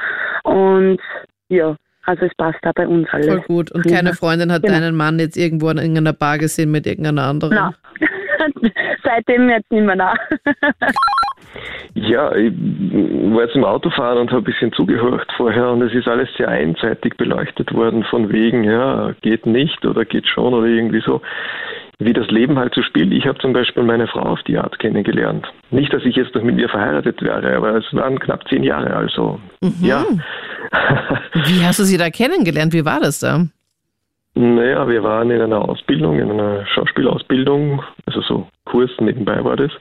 Und 0.44 1.00
ja, 1.48 1.76
also 2.04 2.26
es 2.26 2.34
passt 2.36 2.58
da 2.62 2.72
bei 2.72 2.86
uns 2.86 3.08
alles. 3.10 3.26
Voll 3.26 3.42
gut. 3.42 3.72
Und 3.72 3.86
keine 3.86 4.12
Freundin 4.12 4.52
hat 4.52 4.62
genau. 4.62 4.74
deinen 4.74 4.96
Mann 4.96 5.18
jetzt 5.18 5.36
irgendwo 5.36 5.70
in 5.70 5.78
irgendeiner 5.78 6.12
Bar 6.12 6.38
gesehen 6.38 6.70
mit 6.70 6.86
irgendeiner 6.86 7.24
anderen? 7.24 7.54
Nein. 7.54 8.72
Seitdem 9.02 9.48
jetzt 9.48 9.70
nicht 9.70 9.84
mehr 9.84 9.96
nach. 9.96 10.18
ja, 11.94 12.34
ich 12.34 12.52
war 12.52 13.42
jetzt 13.42 13.56
im 13.56 13.64
Autofahren 13.64 14.18
und 14.18 14.30
habe 14.30 14.42
ein 14.42 14.44
bisschen 14.44 14.72
zugehört 14.72 15.26
vorher 15.36 15.70
und 15.70 15.82
es 15.82 15.94
ist 15.94 16.06
alles 16.06 16.28
sehr 16.36 16.48
einseitig 16.48 17.16
beleuchtet 17.16 17.72
worden 17.72 18.04
von 18.04 18.30
wegen, 18.30 18.64
ja, 18.64 19.14
geht 19.22 19.46
nicht 19.46 19.84
oder 19.84 20.04
geht 20.04 20.26
schon 20.26 20.54
oder 20.54 20.66
irgendwie 20.66 21.02
so 21.04 21.20
wie 21.98 22.12
das 22.12 22.28
Leben 22.28 22.58
halt 22.58 22.74
so 22.74 22.82
spielt. 22.82 23.12
Ich 23.12 23.26
habe 23.26 23.38
zum 23.38 23.52
Beispiel 23.52 23.82
meine 23.82 24.06
Frau 24.06 24.20
auf 24.20 24.42
die 24.42 24.58
Art 24.58 24.78
kennengelernt. 24.78 25.46
Nicht, 25.70 25.92
dass 25.92 26.04
ich 26.04 26.16
jetzt 26.16 26.34
noch 26.34 26.42
mit 26.42 26.58
ihr 26.58 26.68
verheiratet 26.68 27.22
wäre, 27.22 27.56
aber 27.56 27.76
es 27.76 27.84
waren 27.92 28.18
knapp 28.18 28.46
zehn 28.48 28.62
Jahre, 28.62 28.94
also 28.94 29.40
mhm. 29.62 29.74
ja. 29.80 30.04
wie 31.32 31.64
hast 31.64 31.78
du 31.78 31.84
sie 31.84 31.96
da 31.96 32.10
kennengelernt? 32.10 32.72
Wie 32.74 32.84
war 32.84 33.00
das 33.00 33.20
da? 33.20 33.46
Naja, 34.34 34.86
wir 34.86 35.02
waren 35.02 35.30
in 35.30 35.40
einer 35.40 35.66
Ausbildung, 35.66 36.18
in 36.18 36.30
einer 36.30 36.66
Schauspielausbildung, 36.66 37.82
also 38.04 38.20
so 38.20 38.46
Kurs 38.66 38.90
nebenbei 39.00 39.42
war 39.42 39.56
das, 39.56 39.72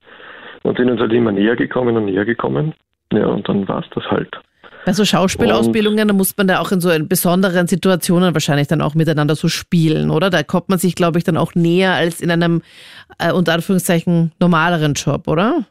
und 0.64 0.78
sind 0.78 0.90
uns 0.90 1.02
halt 1.02 1.12
immer 1.12 1.34
näher 1.34 1.58
gekommen 1.58 1.98
und 1.98 2.06
näher 2.06 2.24
gekommen. 2.24 2.74
Ja, 3.12 3.28
und 3.28 3.48
dann 3.50 3.68
war 3.68 3.80
es 3.80 3.90
das 3.94 4.10
halt. 4.10 4.40
Bei 4.86 4.94
so 4.94 5.04
Schauspielausbildungen, 5.04 6.08
da 6.08 6.14
muss 6.14 6.38
man 6.38 6.48
da 6.48 6.60
auch 6.60 6.72
in 6.72 6.80
so 6.80 6.90
besonderen 7.00 7.68
Situationen 7.68 8.34
wahrscheinlich 8.34 8.68
dann 8.68 8.82
auch 8.82 8.94
miteinander 8.94 9.36
so 9.36 9.48
spielen, 9.48 10.12
oder? 10.12 10.30
Da 10.30 10.44
kommt 10.44 10.70
man 10.70 10.78
sich, 10.78 10.96
glaube 10.96 11.18
ich, 11.18 11.24
dann 11.24 11.38
auch 11.38 11.56
näher 11.56 11.94
als 11.94 12.22
in 12.22 12.30
einem, 12.30 12.62
äh, 13.20 13.32
unter 13.32 13.54
Anführungszeichen, 13.54 14.32
normaleren 14.40 14.94
Job, 14.94 15.28
oder? 15.28 15.66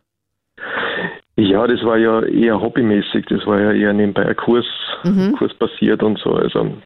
Ja, 1.37 1.67
das 1.67 1.83
war 1.85 1.97
ja 1.97 2.23
eher 2.23 2.61
hobbymäßig, 2.61 3.27
das 3.27 3.45
war 3.47 3.61
ja 3.61 3.73
eher 3.73 3.93
nebenbei 3.93 4.27
ein 4.27 4.37
Kurs, 4.37 4.67
mhm. 5.03 5.35
Kurs 5.37 5.53
passiert 5.55 6.03
und 6.03 6.19
so. 6.19 6.35
Also 6.35 6.77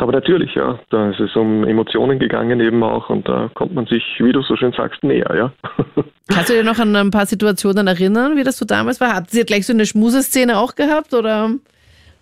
aber 0.00 0.12
natürlich, 0.12 0.54
ja, 0.54 0.78
da 0.90 1.10
ist 1.10 1.20
es 1.20 1.34
um 1.36 1.64
Emotionen 1.64 2.18
gegangen 2.18 2.60
eben 2.60 2.82
auch 2.82 3.10
und 3.10 3.28
da 3.28 3.50
kommt 3.54 3.74
man 3.74 3.86
sich, 3.86 4.02
wie 4.18 4.32
du 4.32 4.42
so 4.42 4.56
schön 4.56 4.72
sagst, 4.72 5.02
näher, 5.02 5.34
ja. 5.34 5.52
Kannst 6.28 6.50
du 6.50 6.54
dir 6.54 6.64
noch 6.64 6.78
an 6.78 6.94
ein 6.96 7.10
paar 7.10 7.26
Situationen 7.26 7.86
erinnern, 7.86 8.36
wie 8.36 8.44
das 8.44 8.58
so 8.58 8.64
damals 8.64 9.00
war? 9.00 9.14
Hat 9.14 9.30
sie 9.30 9.44
gleich 9.44 9.66
so 9.66 9.72
eine 9.72 9.86
Schmuseszene 9.86 10.58
auch 10.58 10.74
gehabt 10.74 11.14
oder? 11.14 11.50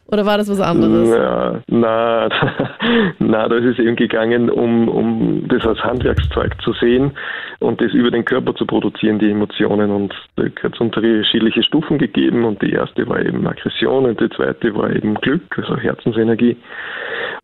Oder 0.07 0.27
war 0.27 0.37
das 0.37 0.51
was 0.51 0.61
anderes? 0.61 1.09
Ja, 1.09 1.61
na, 1.69 2.29
na, 3.19 3.49
da 3.49 3.57
ist 3.57 3.65
es 3.65 3.79
eben 3.79 3.97
gegangen, 3.97 4.51
um, 4.51 4.89
um 4.89 5.49
das 5.49 5.67
als 5.67 5.83
Handwerkszeug 5.83 6.61
zu 6.63 6.75
sehen 6.75 7.13
und 7.61 7.81
das 7.81 7.93
über 7.93 8.11
den 8.11 8.25
Körper 8.25 8.55
zu 8.55 8.67
produzieren, 8.67 9.19
die 9.19 9.31
Emotionen. 9.31 9.91
Und 9.91 10.15
da 10.37 10.45
hat 10.45 10.75
es 10.75 10.81
unterschiedliche 10.81 11.63
Stufen 11.63 11.97
gegeben 11.97 12.45
und 12.45 12.61
die 12.61 12.73
erste 12.73 13.09
war 13.09 13.21
eben 13.21 13.47
Aggression 13.47 14.05
und 14.05 14.21
die 14.21 14.29
zweite 14.29 14.75
war 14.75 14.91
eben 14.91 15.15
Glück, 15.15 15.57
also 15.57 15.77
Herzensenergie. 15.77 16.57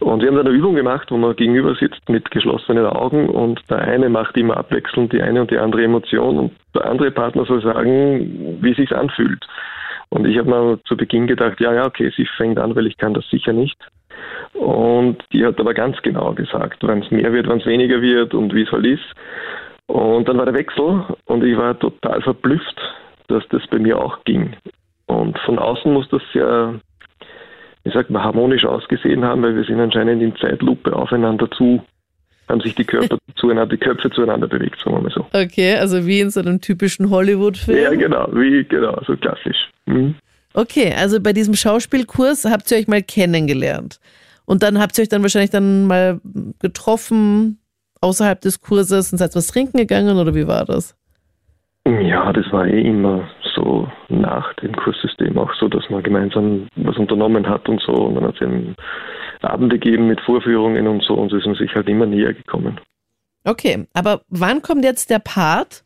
Und 0.01 0.21
wir 0.21 0.29
haben 0.29 0.37
dann 0.37 0.47
eine 0.47 0.57
Übung 0.57 0.75
gemacht, 0.75 1.11
wo 1.11 1.17
man 1.17 1.37
gegenüber 1.37 1.75
sitzt 1.75 2.09
mit 2.09 2.31
geschlossenen 2.31 2.87
Augen 2.87 3.31
und 3.31 3.61
der 3.71 3.79
eine 3.79 4.09
macht 4.11 4.37
immer 4.37 4.57
abwechselnd 4.57 5.13
die 5.13 5.23
eine 5.23 5.41
und 5.41 5.51
die 5.51 5.59
andere 5.59 5.85
Emotion 5.85 6.39
und 6.39 6.53
der 6.75 6.87
andere 6.87 7.11
Partner 7.11 7.45
soll 7.47 7.63
sagen, 7.63 8.59
wie 8.61 8.71
es 8.71 8.77
sich 8.77 8.95
anfühlt. 8.95 9.47
Und 10.11 10.27
ich 10.27 10.39
habe 10.39 10.51
mir 10.51 10.81
zu 10.85 10.97
Beginn 10.97 11.27
gedacht, 11.27 11.61
ja, 11.61 11.73
ja, 11.73 11.87
okay, 11.87 12.13
sie 12.17 12.27
fängt 12.37 12.59
an, 12.59 12.75
weil 12.75 12.87
ich 12.87 12.99
kann 12.99 13.15
das 13.15 13.29
sicher 13.31 13.53
nicht. 13.53 13.79
Und 14.55 15.19
die 15.33 15.45
hat 15.47 15.59
aber 15.61 15.73
ganz 15.73 16.01
genau 16.03 16.33
gesagt, 16.35 16.79
wann 16.83 17.03
es 17.03 17.11
mehr 17.11 17.33
wird, 17.33 17.47
wann 17.49 17.61
es 17.61 17.67
weniger 17.67 18.03
wird 18.03 18.35
und 18.35 18.53
wie 18.55 18.63
es 18.63 18.73
halt 18.73 18.87
ist. 18.87 19.15
Und 19.87 20.29
dann 20.29 20.39
war 20.39 20.45
der 20.45 20.55
Wechsel 20.55 21.05
und 21.27 21.45
ich 21.45 21.57
war 21.57 21.79
total 21.79 22.21
verblüfft, 22.23 22.81
dass 23.29 23.47
das 23.49 23.67
bei 23.69 23.79
mir 23.79 23.99
auch 23.99 24.23
ging. 24.25 24.55
Und 25.07 25.39
von 25.41 25.59
außen 25.59 25.93
muss 25.93 26.09
das 26.11 26.23
ja, 26.33 26.75
wie 27.85 27.91
sagt 27.91 28.11
man, 28.11 28.23
harmonisch 28.23 28.65
ausgesehen 28.65 29.25
haben, 29.25 29.43
weil 29.43 29.57
wir 29.57 29.65
sind 29.65 29.81
anscheinend 29.81 30.23
in 30.23 30.37
Zeitlupe 30.37 30.95
aufeinander 30.95 31.51
zu 31.53 31.83
haben 32.51 32.61
sich 32.61 32.75
die 32.75 32.85
Körper 32.85 33.19
zueinander, 33.37 33.77
die 33.77 33.83
Köpfe 33.83 34.11
zueinander 34.11 34.47
bewegt, 34.47 34.81
sagen 34.81 34.97
wir 34.97 35.03
mal 35.03 35.11
so. 35.11 35.27
Okay, 35.33 35.77
also 35.77 36.07
wie 36.07 36.21
in 36.21 36.31
so 36.31 36.41
einem 36.41 36.61
typischen 36.61 37.11
Hollywood-Film. 37.11 37.83
Ja, 37.83 37.91
genau, 37.95 38.29
wie, 38.33 38.65
genau, 38.65 39.01
so 39.07 39.17
klassisch. 39.17 39.71
Mhm. 39.87 40.15
Okay, 40.53 40.93
also 40.97 41.21
bei 41.21 41.33
diesem 41.33 41.55
Schauspielkurs 41.55 42.45
habt 42.45 42.71
ihr 42.71 42.79
euch 42.79 42.89
mal 42.89 43.03
kennengelernt. 43.03 44.01
Und 44.45 44.63
dann 44.63 44.81
habt 44.81 44.99
ihr 44.99 45.03
euch 45.03 45.09
dann 45.09 45.23
wahrscheinlich 45.23 45.51
dann 45.51 45.87
mal 45.87 46.21
getroffen 46.59 47.59
außerhalb 48.01 48.41
des 48.41 48.61
Kurses 48.61 49.13
und 49.13 49.19
seid 49.19 49.35
was 49.37 49.47
trinken 49.47 49.79
gegangen 49.79 50.19
oder 50.19 50.35
wie 50.35 50.47
war 50.47 50.65
das? 50.65 50.97
Ja, 51.87 52.33
das 52.33 52.51
war 52.53 52.67
eh 52.67 52.81
immer 52.81 53.29
so 53.61 53.89
nach 54.09 54.55
dem 54.55 54.75
Kurssystem 54.75 55.39
auch 55.39 55.53
so, 55.55 55.69
dass 55.69 55.89
man 55.91 56.03
gemeinsam 56.03 56.69
was 56.77 56.97
unternommen 56.97 57.49
hat 57.49 57.69
und 57.69 57.81
so. 57.83 57.93
Und 57.93 58.17
dann 58.17 58.25
hat 58.25 58.37
es 58.37 58.43
eben 58.43 58.75
Abende 59.43 59.79
gegeben 59.79 60.07
mit 60.07 60.21
Vorführungen 60.21 60.87
und 60.87 61.03
so 61.03 61.15
und 61.15 61.33
ist 61.33 61.47
man 61.47 61.55
sich 61.55 61.75
halt 61.75 61.89
immer 61.89 62.07
näher 62.07 62.35
gekommen. 62.35 62.79
Okay, 63.45 63.87
aber 63.95 64.23
wann 64.29 64.63
kommt 64.63 64.85
jetzt 64.85 65.11
der 65.11 65.19
Part, 65.19 65.83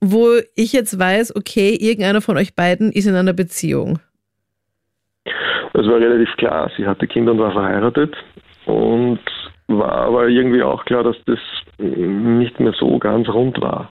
wo 0.00 0.26
ich 0.56 0.72
jetzt 0.72 0.98
weiß, 0.98 1.36
okay, 1.36 1.74
irgendeiner 1.74 2.20
von 2.20 2.36
euch 2.36 2.54
beiden 2.54 2.92
ist 2.92 3.06
in 3.06 3.14
einer 3.14 3.32
Beziehung? 3.32 3.98
Es 5.74 5.86
war 5.86 6.00
relativ 6.00 6.28
klar, 6.36 6.70
sie 6.76 6.86
hatte 6.86 7.06
Kinder 7.06 7.32
und 7.32 7.38
war 7.38 7.52
verheiratet 7.52 8.14
und 8.66 9.20
war 9.68 9.92
aber 9.92 10.28
irgendwie 10.28 10.62
auch 10.62 10.84
klar, 10.84 11.02
dass 11.02 11.16
das 11.24 11.38
nicht 11.78 12.60
mehr 12.60 12.74
so 12.78 12.98
ganz 12.98 13.28
rund 13.28 13.60
war. 13.60 13.88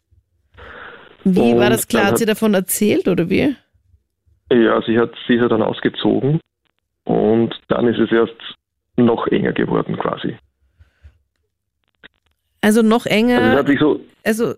Wie 1.23 1.53
und 1.53 1.59
war 1.59 1.69
das 1.69 1.87
klar? 1.87 2.05
Hat, 2.05 2.11
hat 2.11 2.17
sie 2.17 2.25
davon 2.25 2.53
erzählt 2.53 3.07
oder 3.07 3.29
wie? 3.29 3.55
Ja, 4.51 4.81
sie 4.85 4.99
hat, 4.99 5.11
sie 5.27 5.35
ist 5.35 5.41
ja 5.41 5.47
dann 5.47 5.61
ausgezogen 5.61 6.39
und 7.05 7.53
dann 7.69 7.87
ist 7.87 7.99
es 7.99 8.11
erst 8.11 8.35
noch 8.97 9.27
enger 9.27 9.53
geworden 9.53 9.97
quasi. 9.97 10.37
Also 12.61 12.81
noch 12.81 13.05
enger. 13.05 13.57
Also, 13.57 13.73
so 13.77 14.01
also, 14.23 14.53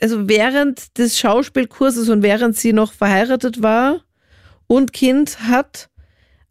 also 0.00 0.28
während 0.28 0.98
des 0.98 1.18
Schauspielkurses 1.18 2.08
und 2.08 2.22
während 2.22 2.56
sie 2.56 2.72
noch 2.72 2.92
verheiratet 2.92 3.62
war 3.62 4.00
und 4.66 4.92
Kind 4.92 5.38
hat, 5.48 5.88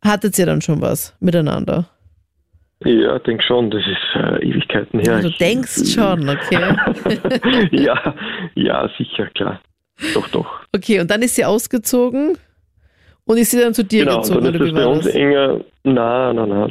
hattet 0.01 0.37
ihr 0.39 0.45
dann 0.45 0.61
schon 0.61 0.81
was 0.81 1.15
miteinander? 1.19 1.89
Ja, 2.83 3.19
denk 3.19 3.43
schon, 3.43 3.69
das 3.69 3.81
ist 3.81 4.15
äh, 4.15 4.43
Ewigkeiten 4.43 4.99
her. 4.99 5.15
Also, 5.15 5.29
du 5.29 5.37
denkst 5.37 5.93
schon, 5.93 6.27
okay. 6.27 6.75
ja, 7.71 8.15
ja, 8.55 8.89
sicher, 8.97 9.27
klar. 9.27 9.61
Doch, 10.13 10.27
doch. 10.29 10.61
Okay, 10.75 10.99
und 10.99 11.11
dann 11.11 11.21
ist 11.21 11.35
sie 11.35 11.45
ausgezogen 11.45 12.37
Und 13.25 13.37
ist 13.37 13.51
sie 13.51 13.61
dann 13.61 13.73
zu 13.73 13.83
dir 13.83 14.05
genau, 14.05 14.17
gezogen? 14.17 14.39
Genau, 14.45 14.51
dann 14.51 14.67
ist 14.67 14.73
das 14.73 14.83
bei 14.83 14.89
uns 14.89 15.05
das? 15.05 15.15
enger, 15.15 15.61
na, 15.83 16.33
na, 16.33 16.45
na, 16.45 16.65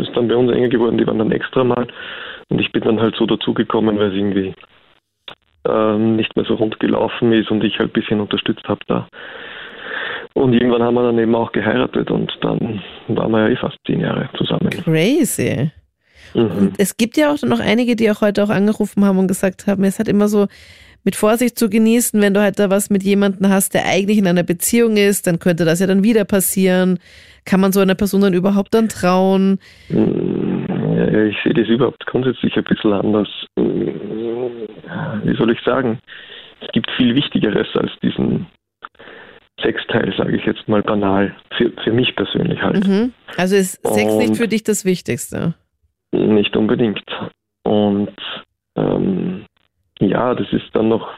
ist 0.00 0.10
dann 0.14 0.28
bei 0.28 0.36
uns 0.36 0.50
enger 0.50 0.68
geworden, 0.68 0.98
die 0.98 1.06
waren 1.06 1.18
dann 1.18 1.32
extra 1.32 1.62
mal. 1.62 1.86
Und 2.48 2.60
ich 2.60 2.72
bin 2.72 2.82
dann 2.82 3.00
halt 3.00 3.14
so 3.16 3.26
dazugekommen, 3.26 3.98
weil 3.98 4.08
es 4.08 4.14
irgendwie 4.14 4.54
ähm, 5.66 6.16
nicht 6.16 6.34
mehr 6.36 6.44
so 6.44 6.54
rund 6.54 6.78
gelaufen 6.80 7.32
ist 7.32 7.50
und 7.50 7.64
ich 7.64 7.78
halt 7.78 7.90
ein 7.90 8.00
bisschen 8.00 8.20
unterstützt 8.20 8.68
habe 8.68 8.80
da. 8.86 9.08
Und 10.34 10.52
irgendwann 10.52 10.82
haben 10.82 10.94
wir 10.94 11.04
dann 11.04 11.18
eben 11.18 11.34
auch 11.34 11.52
geheiratet 11.52 12.10
und 12.10 12.32
dann 12.40 12.82
waren 13.08 13.30
wir 13.30 13.48
ja 13.48 13.48
eh 13.50 13.56
fast 13.56 13.78
zehn 13.86 14.00
Jahre 14.00 14.28
zusammen. 14.36 14.70
Crazy. 14.70 15.70
Mhm. 16.34 16.50
Und 16.50 16.74
es 16.78 16.96
gibt 16.96 17.16
ja 17.16 17.32
auch 17.32 17.40
noch 17.42 17.60
einige, 17.60 17.94
die 17.94 18.10
auch 18.10 18.20
heute 18.20 18.42
auch 18.42 18.50
angerufen 18.50 19.04
haben 19.04 19.18
und 19.18 19.28
gesagt 19.28 19.68
haben, 19.68 19.84
es 19.84 20.00
hat 20.00 20.08
immer 20.08 20.26
so 20.26 20.48
mit 21.04 21.16
Vorsicht 21.16 21.58
zu 21.58 21.68
genießen, 21.68 22.20
wenn 22.20 22.34
du 22.34 22.40
halt 22.40 22.58
da 22.58 22.70
was 22.70 22.90
mit 22.90 23.02
jemandem 23.02 23.48
hast, 23.50 23.74
der 23.74 23.84
eigentlich 23.86 24.18
in 24.18 24.26
einer 24.26 24.42
Beziehung 24.42 24.96
ist, 24.96 25.26
dann 25.26 25.38
könnte 25.38 25.64
das 25.64 25.78
ja 25.80 25.86
dann 25.86 26.02
wieder 26.02 26.24
passieren. 26.24 26.98
Kann 27.44 27.60
man 27.60 27.72
so 27.72 27.80
einer 27.80 27.94
Person 27.94 28.22
dann 28.22 28.32
überhaupt 28.32 28.72
dann 28.72 28.88
trauen? 28.88 29.58
Ja, 29.90 31.24
ich 31.24 31.36
sehe 31.44 31.52
das 31.52 31.68
überhaupt 31.68 32.06
grundsätzlich 32.06 32.56
ein 32.56 32.64
bisschen 32.64 32.92
anders. 32.94 33.28
Wie 33.56 35.36
soll 35.36 35.52
ich 35.52 35.60
sagen? 35.60 35.98
Es 36.62 36.68
gibt 36.72 36.90
viel 36.96 37.14
Wichtigeres 37.14 37.68
als 37.74 37.92
diesen 38.02 38.46
Sexteil, 39.60 40.12
sage 40.16 40.36
ich 40.36 40.44
jetzt 40.44 40.68
mal 40.68 40.82
banal, 40.82 41.34
für, 41.56 41.70
für 41.82 41.92
mich 41.92 42.14
persönlich 42.16 42.60
halt. 42.62 42.86
Mhm. 42.86 43.12
Also 43.36 43.56
ist 43.56 43.80
Sex 43.86 44.12
Und 44.12 44.18
nicht 44.18 44.36
für 44.36 44.48
dich 44.48 44.62
das 44.64 44.84
Wichtigste? 44.84 45.54
Nicht 46.12 46.56
unbedingt. 46.56 47.04
Und 47.64 48.14
ähm, 48.76 49.44
ja, 50.00 50.34
das 50.34 50.52
ist 50.52 50.66
dann 50.72 50.88
noch 50.88 51.08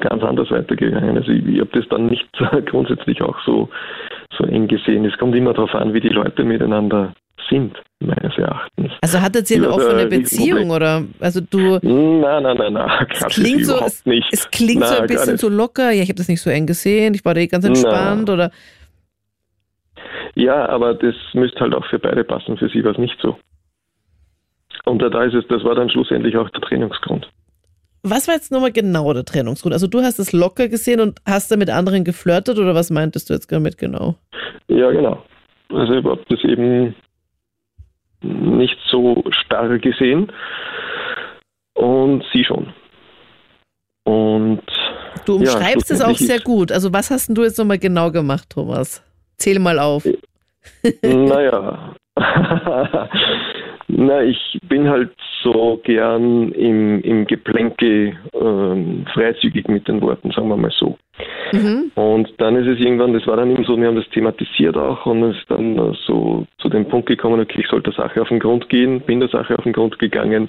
ganz 0.00 0.22
anders 0.22 0.50
weitergegangen. 0.50 1.16
Also 1.16 1.30
ich, 1.32 1.46
ich 1.46 1.60
habe 1.60 1.70
das 1.72 1.88
dann 1.88 2.06
nicht 2.06 2.26
grundsätzlich 2.66 3.20
auch 3.22 3.38
so, 3.44 3.68
so 4.36 4.44
eng 4.44 4.68
gesehen. 4.68 5.04
Es 5.04 5.16
kommt 5.18 5.34
immer 5.34 5.52
darauf 5.52 5.74
an, 5.74 5.92
wie 5.94 6.00
die 6.00 6.08
Leute 6.08 6.44
miteinander 6.44 7.12
sind, 7.48 7.76
meines 8.00 8.36
Erachtens. 8.36 8.92
Also 9.00 9.20
hattet 9.20 9.50
ihr 9.50 9.58
eine 9.58 9.70
offene 9.70 10.06
Beziehung 10.06 10.70
oder? 10.70 11.04
Also 11.20 11.40
du. 11.40 11.78
Nein, 11.82 12.42
nein, 12.42 12.56
nein, 12.56 12.72
nein. 12.72 13.06
Es 13.10 13.26
klingt 13.26 13.66
so, 13.66 13.78
es, 13.84 14.04
nicht. 14.04 14.28
es 14.32 14.50
klingt 14.50 14.80
nein, 14.80 14.88
so 14.88 15.00
ein 15.00 15.06
bisschen 15.06 15.38
so 15.38 15.48
locker. 15.48 15.90
Ja, 15.90 16.02
ich 16.02 16.08
habe 16.08 16.18
das 16.18 16.28
nicht 16.28 16.40
so 16.40 16.50
eng 16.50 16.66
gesehen. 16.66 17.14
Ich 17.14 17.24
war 17.24 17.34
da 17.34 17.40
eh 17.40 17.46
ganz 17.46 17.64
entspannt 17.64 18.28
nein. 18.28 18.34
oder. 18.34 18.50
Ja, 20.34 20.68
aber 20.68 20.94
das 20.94 21.14
müsste 21.32 21.60
halt 21.60 21.74
auch 21.74 21.86
für 21.86 21.98
beide 21.98 22.24
passen. 22.24 22.58
Für 22.58 22.68
sie 22.68 22.84
war 22.84 22.92
es 22.92 22.98
nicht 22.98 23.18
so. 23.22 23.36
Und 24.84 25.00
da 25.00 25.24
ist 25.24 25.34
es, 25.34 25.46
das 25.48 25.64
war 25.64 25.74
dann 25.74 25.90
schlussendlich 25.90 26.36
auch 26.36 26.48
der 26.50 26.60
Trennungsgrund. 26.60 27.28
Was 28.02 28.28
war 28.28 28.36
jetzt 28.36 28.52
nochmal 28.52 28.70
genau 28.70 29.12
der 29.12 29.24
Trennungsgrund? 29.24 29.72
Also 29.72 29.88
du 29.88 30.00
hast 30.00 30.20
es 30.20 30.32
locker 30.32 30.68
gesehen 30.68 31.00
und 31.00 31.18
hast 31.26 31.50
da 31.50 31.56
mit 31.56 31.70
anderen 31.70 32.04
geflirtet 32.04 32.56
oder 32.58 32.74
was 32.74 32.90
meintest 32.90 33.28
du 33.28 33.34
jetzt 33.34 33.50
damit 33.50 33.78
genau? 33.78 34.14
Ja, 34.68 34.92
genau. 34.92 35.24
Also 35.70 35.92
ich 35.92 36.04
habe 36.04 36.22
das 36.28 36.44
eben 36.44 36.94
nicht 38.26 38.78
so 38.90 39.24
starr 39.30 39.78
gesehen 39.78 40.32
und 41.74 42.24
sie 42.32 42.44
schon. 42.44 42.72
Und 44.04 44.62
du 45.24 45.36
umschreibst 45.36 45.90
ja, 45.90 45.96
es 45.96 46.02
auch 46.02 46.16
sehr 46.16 46.40
gut. 46.40 46.70
Also 46.70 46.92
was 46.92 47.10
hast 47.10 47.28
du 47.28 47.42
jetzt 47.42 47.58
nochmal 47.58 47.78
genau 47.78 48.10
gemacht, 48.10 48.50
Thomas? 48.50 49.02
Zähl 49.36 49.58
mal 49.58 49.78
auf. 49.78 50.06
Naja, 51.02 51.94
Na, 53.88 54.22
ich 54.22 54.58
bin 54.68 54.88
halt 54.88 55.10
so 55.42 55.80
gern 55.84 56.50
im, 56.52 57.00
im 57.02 57.26
Geplänkel 57.26 58.16
ähm, 58.34 59.06
freizügig 59.12 59.68
mit 59.68 59.86
den 59.86 60.00
Worten, 60.00 60.32
sagen 60.32 60.48
wir 60.48 60.56
mal 60.56 60.72
so. 60.76 60.98
Mhm. 61.52 61.90
Und 61.94 62.32
dann 62.38 62.56
ist 62.56 62.66
es 62.66 62.84
irgendwann, 62.84 63.12
das 63.12 63.26
war 63.26 63.36
dann 63.36 63.50
eben 63.50 63.64
so, 63.64 63.76
wir 63.76 63.86
haben 63.86 63.96
das 63.96 64.08
thematisiert 64.10 64.76
auch 64.76 65.06
und 65.06 65.22
es 65.22 65.36
ist 65.36 65.50
dann 65.50 65.96
so 66.06 66.46
zu 66.58 66.68
dem 66.68 66.86
Punkt 66.86 67.06
gekommen, 67.08 67.40
okay, 67.40 67.60
ich 67.60 67.68
sollte 67.68 67.90
der 67.90 68.04
Sache 68.04 68.20
auf 68.20 68.28
den 68.28 68.40
Grund 68.40 68.68
gehen, 68.68 69.00
bin 69.00 69.20
der 69.20 69.28
Sache 69.28 69.56
auf 69.56 69.64
den 69.64 69.72
Grund 69.72 69.98
gegangen, 69.98 70.48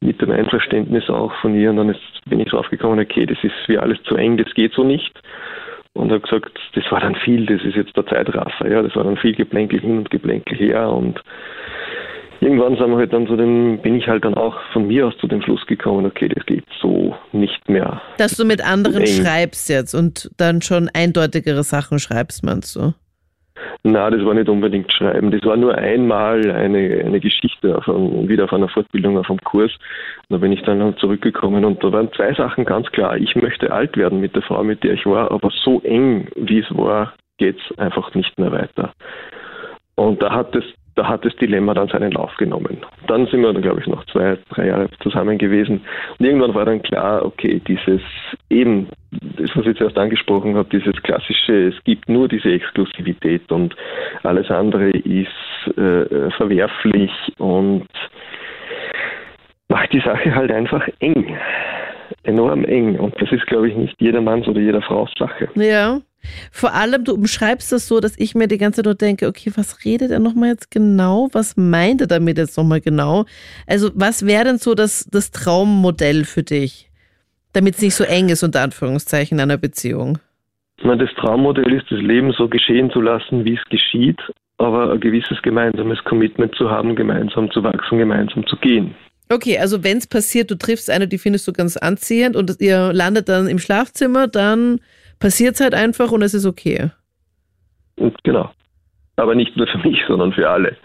mit 0.00 0.20
dem 0.20 0.30
Einverständnis 0.30 1.08
auch 1.08 1.32
von 1.40 1.54
ihr 1.54 1.70
und 1.70 1.76
dann 1.76 1.88
ist, 1.88 2.00
bin 2.26 2.40
ich 2.40 2.48
drauf 2.48 2.68
gekommen, 2.68 3.00
okay, 3.00 3.26
das 3.26 3.38
ist 3.42 3.54
wie 3.66 3.78
alles 3.78 4.02
zu 4.04 4.16
eng, 4.16 4.36
das 4.36 4.52
geht 4.54 4.72
so 4.74 4.84
nicht. 4.84 5.12
Und 5.94 6.10
habe 6.10 6.20
gesagt, 6.20 6.58
das 6.74 6.90
war 6.90 7.00
dann 7.00 7.14
viel, 7.14 7.46
das 7.46 7.62
ist 7.62 7.76
jetzt 7.76 7.96
der 7.96 8.06
Zeitraffer, 8.06 8.68
ja, 8.68 8.82
das 8.82 8.96
war 8.96 9.04
dann 9.04 9.16
viel 9.16 9.34
Geplänkel 9.34 9.80
hin 9.80 9.98
und 9.98 10.10
Geplänkel 10.10 10.58
her 10.58 10.90
und 10.90 11.22
irgendwann 12.44 12.76
sind 12.76 12.90
wir 12.90 12.98
halt 12.98 13.12
dann 13.12 13.26
zu 13.26 13.36
dem, 13.36 13.78
bin 13.78 13.96
ich 13.96 14.06
halt 14.06 14.24
dann 14.24 14.34
auch 14.34 14.56
von 14.72 14.86
mir 14.86 15.06
aus 15.06 15.16
zu 15.18 15.26
dem 15.26 15.42
Schluss 15.42 15.64
gekommen, 15.66 16.06
okay, 16.06 16.28
das 16.28 16.44
geht 16.46 16.64
so 16.80 17.16
nicht 17.32 17.68
mehr. 17.68 18.00
Dass 18.18 18.36
du 18.36 18.44
mit 18.44 18.64
anderen 18.64 19.06
schreibst 19.06 19.68
jetzt 19.68 19.94
und 19.94 20.30
dann 20.36 20.62
schon 20.62 20.90
eindeutigere 20.92 21.62
Sachen 21.62 21.98
schreibst, 21.98 22.44
meinst 22.44 22.76
du? 22.76 22.92
Na, 23.82 24.10
das 24.10 24.24
war 24.24 24.34
nicht 24.34 24.48
unbedingt 24.48 24.92
schreiben. 24.92 25.30
Das 25.30 25.42
war 25.44 25.56
nur 25.56 25.74
einmal 25.74 26.50
eine, 26.50 27.02
eine 27.04 27.20
Geschichte 27.20 27.80
einem, 27.86 28.28
wieder 28.28 28.44
auf 28.44 28.52
einer 28.52 28.68
Fortbildung 28.68 29.18
auf 29.18 29.30
einem 29.30 29.40
Kurs. 29.40 29.70
Da 30.28 30.38
bin 30.38 30.52
ich 30.52 30.62
dann 30.62 30.96
zurückgekommen 30.98 31.64
und 31.64 31.82
da 31.82 31.92
waren 31.92 32.12
zwei 32.12 32.34
Sachen 32.34 32.64
ganz 32.64 32.90
klar. 32.90 33.16
Ich 33.16 33.36
möchte 33.36 33.72
alt 33.72 33.96
werden 33.96 34.20
mit 34.20 34.34
der 34.34 34.42
Frau, 34.42 34.62
mit 34.64 34.82
der 34.82 34.94
ich 34.94 35.06
war, 35.06 35.30
aber 35.30 35.50
so 35.64 35.80
eng, 35.82 36.28
wie 36.36 36.60
es 36.60 36.76
war, 36.76 37.14
geht 37.38 37.56
es 37.58 37.78
einfach 37.78 38.14
nicht 38.14 38.38
mehr 38.38 38.52
weiter. 38.52 38.92
Und 39.96 40.22
da 40.22 40.32
hat 40.32 40.54
es 40.56 40.64
da 40.96 41.08
hat 41.08 41.24
das 41.24 41.34
Dilemma 41.36 41.74
dann 41.74 41.88
seinen 41.88 42.12
Lauf 42.12 42.34
genommen. 42.36 42.78
Dann 43.06 43.26
sind 43.26 43.42
wir, 43.42 43.52
glaube 43.54 43.80
ich, 43.80 43.86
noch 43.86 44.04
zwei, 44.06 44.38
drei 44.50 44.68
Jahre 44.68 44.88
zusammen 45.02 45.38
gewesen. 45.38 45.80
Und 46.18 46.26
irgendwann 46.26 46.54
war 46.54 46.64
dann 46.64 46.82
klar, 46.82 47.24
okay, 47.24 47.60
dieses 47.66 48.00
eben, 48.50 48.88
das, 49.10 49.50
was 49.54 49.62
ich 49.62 49.66
jetzt 49.66 49.80
erst 49.80 49.98
angesprochen 49.98 50.56
habe, 50.56 50.68
dieses 50.70 50.94
klassische, 51.02 51.68
es 51.68 51.84
gibt 51.84 52.08
nur 52.08 52.28
diese 52.28 52.50
Exklusivität 52.50 53.50
und 53.50 53.74
alles 54.22 54.50
andere 54.50 54.90
ist 54.90 55.76
äh, 55.76 56.30
verwerflich 56.30 57.10
und 57.38 57.86
macht 59.68 59.92
die 59.92 60.00
Sache 60.00 60.34
halt 60.34 60.52
einfach 60.52 60.86
eng. 61.00 61.36
Enorm 62.24 62.64
eng. 62.64 62.98
Und 62.98 63.14
das 63.20 63.30
ist, 63.32 63.46
glaube 63.46 63.68
ich, 63.68 63.76
nicht 63.76 64.00
jedermanns 64.00 64.46
oder 64.48 64.60
jeder 64.60 64.82
Frau's 64.82 65.10
Sache. 65.18 65.48
Ja. 65.54 66.00
Vor 66.50 66.72
allem, 66.72 67.04
du 67.04 67.14
umschreibst 67.14 67.70
das 67.72 67.86
so, 67.86 68.00
dass 68.00 68.18
ich 68.18 68.34
mir 68.34 68.48
die 68.48 68.58
ganze 68.58 68.78
Zeit 68.78 68.86
nur 68.86 68.94
denke, 68.94 69.28
okay, 69.28 69.52
was 69.56 69.84
redet 69.84 70.10
er 70.10 70.20
nochmal 70.20 70.50
jetzt 70.50 70.70
genau? 70.70 71.28
Was 71.32 71.56
meint 71.56 72.00
er 72.00 72.06
damit 72.06 72.38
jetzt 72.38 72.56
nochmal 72.56 72.80
genau? 72.80 73.26
Also, 73.66 73.90
was 73.94 74.26
wäre 74.26 74.44
denn 74.44 74.58
so 74.58 74.74
das, 74.74 75.04
das 75.10 75.30
Traummodell 75.30 76.24
für 76.24 76.42
dich, 76.42 76.90
damit 77.52 77.74
es 77.74 77.82
nicht 77.82 77.94
so 77.94 78.04
eng 78.04 78.30
ist, 78.30 78.42
unter 78.42 78.62
Anführungszeichen, 78.62 79.38
in 79.38 79.42
einer 79.42 79.58
Beziehung? 79.58 80.18
Das 80.82 81.10
Traummodell 81.16 81.72
ist, 81.72 81.90
das 81.90 82.00
Leben 82.00 82.32
so 82.32 82.48
geschehen 82.48 82.90
zu 82.90 83.00
lassen, 83.00 83.44
wie 83.44 83.54
es 83.54 83.64
geschieht, 83.70 84.20
aber 84.58 84.92
ein 84.92 85.00
gewisses 85.00 85.40
gemeinsames 85.42 86.02
Commitment 86.04 86.54
zu 86.56 86.70
haben, 86.70 86.96
gemeinsam 86.96 87.50
zu 87.50 87.62
wachsen, 87.62 87.98
gemeinsam 87.98 88.46
zu 88.46 88.56
gehen. 88.56 88.94
Okay, 89.30 89.58
also 89.58 89.82
wenn 89.82 89.98
es 89.98 90.06
passiert, 90.06 90.50
du 90.50 90.56
triffst 90.56 90.90
eine, 90.90 91.08
die 91.08 91.18
findest 91.18 91.48
du 91.48 91.52
ganz 91.52 91.76
anziehend 91.76 92.36
und 92.36 92.60
ihr 92.60 92.92
landet 92.92 93.28
dann 93.28 93.48
im 93.48 93.58
Schlafzimmer, 93.58 94.28
dann 94.28 94.80
passiert 95.18 95.54
es 95.54 95.60
halt 95.60 95.74
einfach 95.74 96.12
und 96.12 96.22
es 96.22 96.34
ist 96.34 96.44
okay. 96.44 96.90
Genau. 98.22 98.50
Aber 99.16 99.34
nicht 99.34 99.56
nur 99.56 99.66
für 99.66 99.78
mich, 99.78 99.98
sondern 100.06 100.32
für 100.32 100.48
alle. 100.48 100.76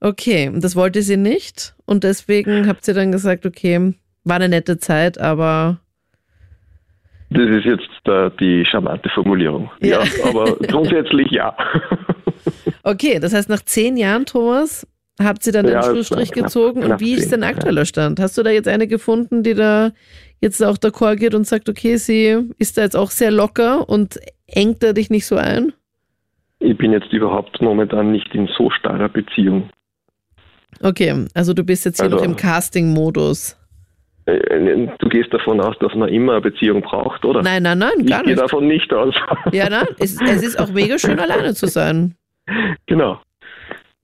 Okay, 0.00 0.48
und 0.48 0.62
das 0.62 0.76
wollte 0.76 1.02
sie 1.02 1.16
nicht 1.16 1.74
und 1.84 2.04
deswegen 2.04 2.68
habt 2.68 2.86
ihr 2.86 2.94
dann 2.94 3.12
gesagt, 3.12 3.44
okay, 3.44 3.94
war 4.24 4.36
eine 4.36 4.48
nette 4.48 4.78
Zeit, 4.78 5.18
aber. 5.18 5.80
Das 7.30 7.48
ist 7.50 7.64
jetzt 7.64 7.88
äh, 8.06 8.30
die 8.40 8.64
charmante 8.64 9.08
Formulierung. 9.10 9.70
Ja, 9.80 10.02
ja 10.02 10.24
aber 10.24 10.56
grundsätzlich 10.68 11.30
ja. 11.30 11.56
okay, 12.84 13.18
das 13.18 13.34
heißt, 13.34 13.48
nach 13.48 13.62
zehn 13.62 13.96
Jahren, 13.96 14.24
Thomas, 14.24 14.86
habt 15.18 15.46
ihr 15.46 15.52
dann 15.52 15.66
ja, 15.66 15.80
den 15.80 15.90
Schlussstrich 15.90 16.32
knapp, 16.32 16.46
gezogen 16.46 16.80
knapp, 16.80 16.92
und 16.92 17.00
wie 17.00 17.14
ist 17.14 17.32
dein 17.32 17.42
aktueller 17.42 17.84
Stand? 17.84 18.20
Hast 18.20 18.38
du 18.38 18.42
da 18.42 18.50
jetzt 18.50 18.68
eine 18.68 18.86
gefunden, 18.86 19.42
die 19.42 19.54
da 19.54 19.90
jetzt 20.40 20.64
auch 20.64 20.76
d'accord 20.76 21.16
geht 21.16 21.34
und 21.34 21.46
sagt, 21.46 21.68
okay, 21.68 21.96
sie 21.96 22.50
ist 22.58 22.78
da 22.78 22.82
jetzt 22.82 22.96
auch 22.96 23.10
sehr 23.10 23.30
locker 23.30 23.88
und 23.88 24.18
engt 24.46 24.82
er 24.82 24.92
dich 24.92 25.10
nicht 25.10 25.26
so 25.26 25.36
ein? 25.36 25.72
Ich 26.60 26.76
bin 26.76 26.92
jetzt 26.92 27.12
überhaupt 27.12 27.60
momentan 27.60 28.10
nicht 28.12 28.34
in 28.34 28.48
so 28.56 28.70
starrer 28.70 29.08
Beziehung. 29.08 29.70
Okay, 30.82 31.26
also 31.34 31.54
du 31.54 31.64
bist 31.64 31.84
jetzt 31.84 31.98
hier 31.98 32.04
also, 32.04 32.16
noch 32.16 32.24
im 32.24 32.36
Casting-Modus. 32.36 33.56
Äh, 34.26 34.32
äh, 34.32 34.88
du 34.98 35.08
gehst 35.08 35.32
davon 35.32 35.60
aus, 35.60 35.76
dass 35.80 35.94
man 35.94 36.08
immer 36.08 36.32
eine 36.32 36.40
Beziehung 36.42 36.82
braucht, 36.82 37.24
oder? 37.24 37.42
Nein, 37.42 37.62
nein, 37.62 37.78
nein, 37.78 38.06
gar 38.06 38.18
nicht. 38.18 38.30
Ich 38.30 38.34
gehe 38.34 38.36
davon 38.36 38.66
nicht 38.66 38.92
aus. 38.92 39.14
Ja, 39.52 39.70
nein, 39.70 39.86
es, 39.98 40.20
es 40.20 40.42
ist 40.42 40.60
auch 40.60 40.70
mega 40.70 40.98
schön, 40.98 41.18
alleine 41.18 41.54
zu 41.54 41.66
sein. 41.66 42.14
Genau. 42.86 43.20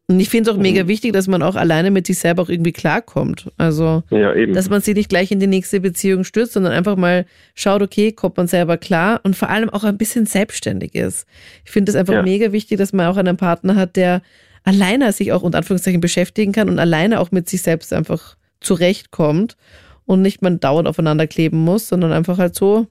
Und 0.06 0.20
ich 0.20 0.28
finde 0.28 0.50
es 0.50 0.56
auch 0.56 0.60
mega 0.60 0.84
mhm. 0.84 0.88
wichtig, 0.88 1.14
dass 1.14 1.28
man 1.28 1.42
auch 1.42 1.56
alleine 1.56 1.90
mit 1.90 2.06
sich 2.06 2.18
selber 2.18 2.42
auch 2.42 2.50
irgendwie 2.50 2.72
klarkommt. 2.72 3.50
Also, 3.56 4.02
ja, 4.10 4.34
dass 4.46 4.68
man 4.68 4.82
sich 4.82 4.94
nicht 4.94 5.08
gleich 5.08 5.30
in 5.30 5.40
die 5.40 5.46
nächste 5.46 5.80
Beziehung 5.80 6.24
stürzt, 6.24 6.52
sondern 6.52 6.72
einfach 6.72 6.96
mal 6.96 7.24
schaut, 7.54 7.80
okay, 7.80 8.12
kommt 8.12 8.36
man 8.36 8.46
selber 8.46 8.76
klar 8.76 9.20
und 9.22 9.34
vor 9.34 9.48
allem 9.48 9.70
auch 9.70 9.82
ein 9.82 9.96
bisschen 9.96 10.26
selbstständig 10.26 10.94
ist. 10.94 11.26
Ich 11.64 11.70
finde 11.70 11.90
es 11.90 11.96
einfach 11.96 12.14
ja. 12.14 12.22
mega 12.22 12.52
wichtig, 12.52 12.76
dass 12.76 12.92
man 12.92 13.06
auch 13.06 13.16
einen 13.16 13.38
Partner 13.38 13.76
hat, 13.76 13.96
der 13.96 14.20
alleine 14.62 15.10
sich 15.12 15.32
auch 15.32 15.42
unter 15.42 15.58
Anführungszeichen 15.58 16.02
beschäftigen 16.02 16.52
kann 16.52 16.68
und 16.68 16.78
alleine 16.78 17.18
auch 17.18 17.30
mit 17.32 17.48
sich 17.48 17.62
selbst 17.62 17.92
einfach 17.94 18.36
zurechtkommt 18.60 19.56
und 20.04 20.20
nicht 20.20 20.42
man 20.42 20.60
dauernd 20.60 20.86
aufeinander 20.86 21.26
kleben 21.26 21.58
muss, 21.64 21.88
sondern 21.88 22.12
einfach 22.12 22.36
halt 22.36 22.54
so 22.54 22.86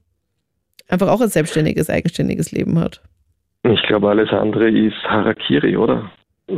einfach 0.88 1.10
auch 1.10 1.22
ein 1.22 1.30
selbstständiges, 1.30 1.92
eigenständiges 1.92 2.52
Leben 2.52 2.80
hat. 2.80 3.02
Ich 3.64 3.82
glaube, 3.84 4.10
alles 4.10 4.30
andere 4.32 4.70
ist 4.70 4.96
Harakiri, 5.04 5.78
oder? 5.78 6.12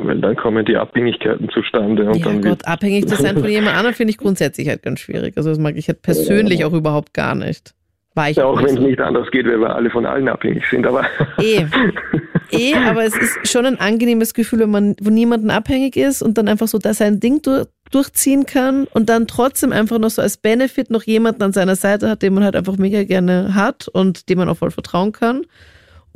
Weil 0.04 0.20
dann 0.20 0.36
kommen 0.36 0.66
die 0.66 0.78
Abhängigkeiten 0.78 1.50
zustande. 1.50 2.06
Und 2.06 2.18
ja 2.18 2.26
dann 2.26 2.42
Gott, 2.42 2.66
abhängig 2.66 3.08
zu 3.08 3.16
sein 3.16 3.38
von 3.38 3.50
jemand 3.50 3.76
anderem 3.76 3.94
finde 3.94 4.12
ich 4.12 4.18
grundsätzlich 4.18 4.68
halt 4.68 4.84
ganz 4.84 5.00
schwierig. 5.00 5.38
Also 5.38 5.50
das 5.50 5.60
mag 5.60 5.76
ich 5.76 5.88
halt 5.88 6.02
persönlich 6.02 6.60
ja. 6.60 6.68
auch 6.68 6.74
überhaupt 6.74 7.14
gar 7.14 7.36
nicht. 7.36 7.74
War 8.16 8.30
ich 8.30 8.38
ja, 8.38 8.46
auch 8.46 8.58
wenn 8.58 8.78
es 8.78 8.80
nicht 8.80 9.02
anders 9.02 9.30
geht, 9.30 9.46
weil 9.46 9.60
wir 9.60 9.76
alle 9.76 9.90
von 9.90 10.06
allen 10.06 10.30
abhängig 10.30 10.64
sind, 10.70 10.88
aber. 10.88 11.06
Eh. 11.38 11.66
eh, 12.52 12.74
aber 12.76 13.04
es 13.04 13.18
ist 13.18 13.52
schon 13.52 13.66
ein 13.66 13.78
angenehmes 13.78 14.34
Gefühl, 14.34 14.60
wenn 14.60 14.72
man 14.72 14.96
von 15.04 15.14
niemandem 15.14 15.50
abhängig 15.50 15.98
ist 15.98 16.22
und 16.22 16.38
dann 16.38 16.48
einfach 16.48 16.70
so 16.70 16.78
da 16.78 16.94
sein 16.94 17.20
Ding 17.20 17.42
durch, 17.42 17.66
durchziehen 17.92 18.46
kann 18.46 18.86
und 18.94 19.10
dann 19.10 19.28
trotzdem 19.28 19.74
einfach 19.74 20.00
noch 20.00 20.12
so 20.12 20.22
als 20.22 20.38
Benefit 20.38 20.92
noch 20.92 21.04
jemanden 21.04 21.44
an 21.44 21.52
seiner 21.52 21.76
Seite 21.76 22.10
hat, 22.10 22.22
den 22.22 22.34
man 22.34 22.46
halt 22.46 22.56
einfach 22.56 22.78
mega 22.78 23.04
gerne 23.04 23.54
hat 23.54 23.90
und 23.90 24.30
dem 24.30 24.38
man 24.38 24.48
auch 24.48 24.58
voll 24.58 24.72
vertrauen 24.72 25.12
kann. 25.12 25.46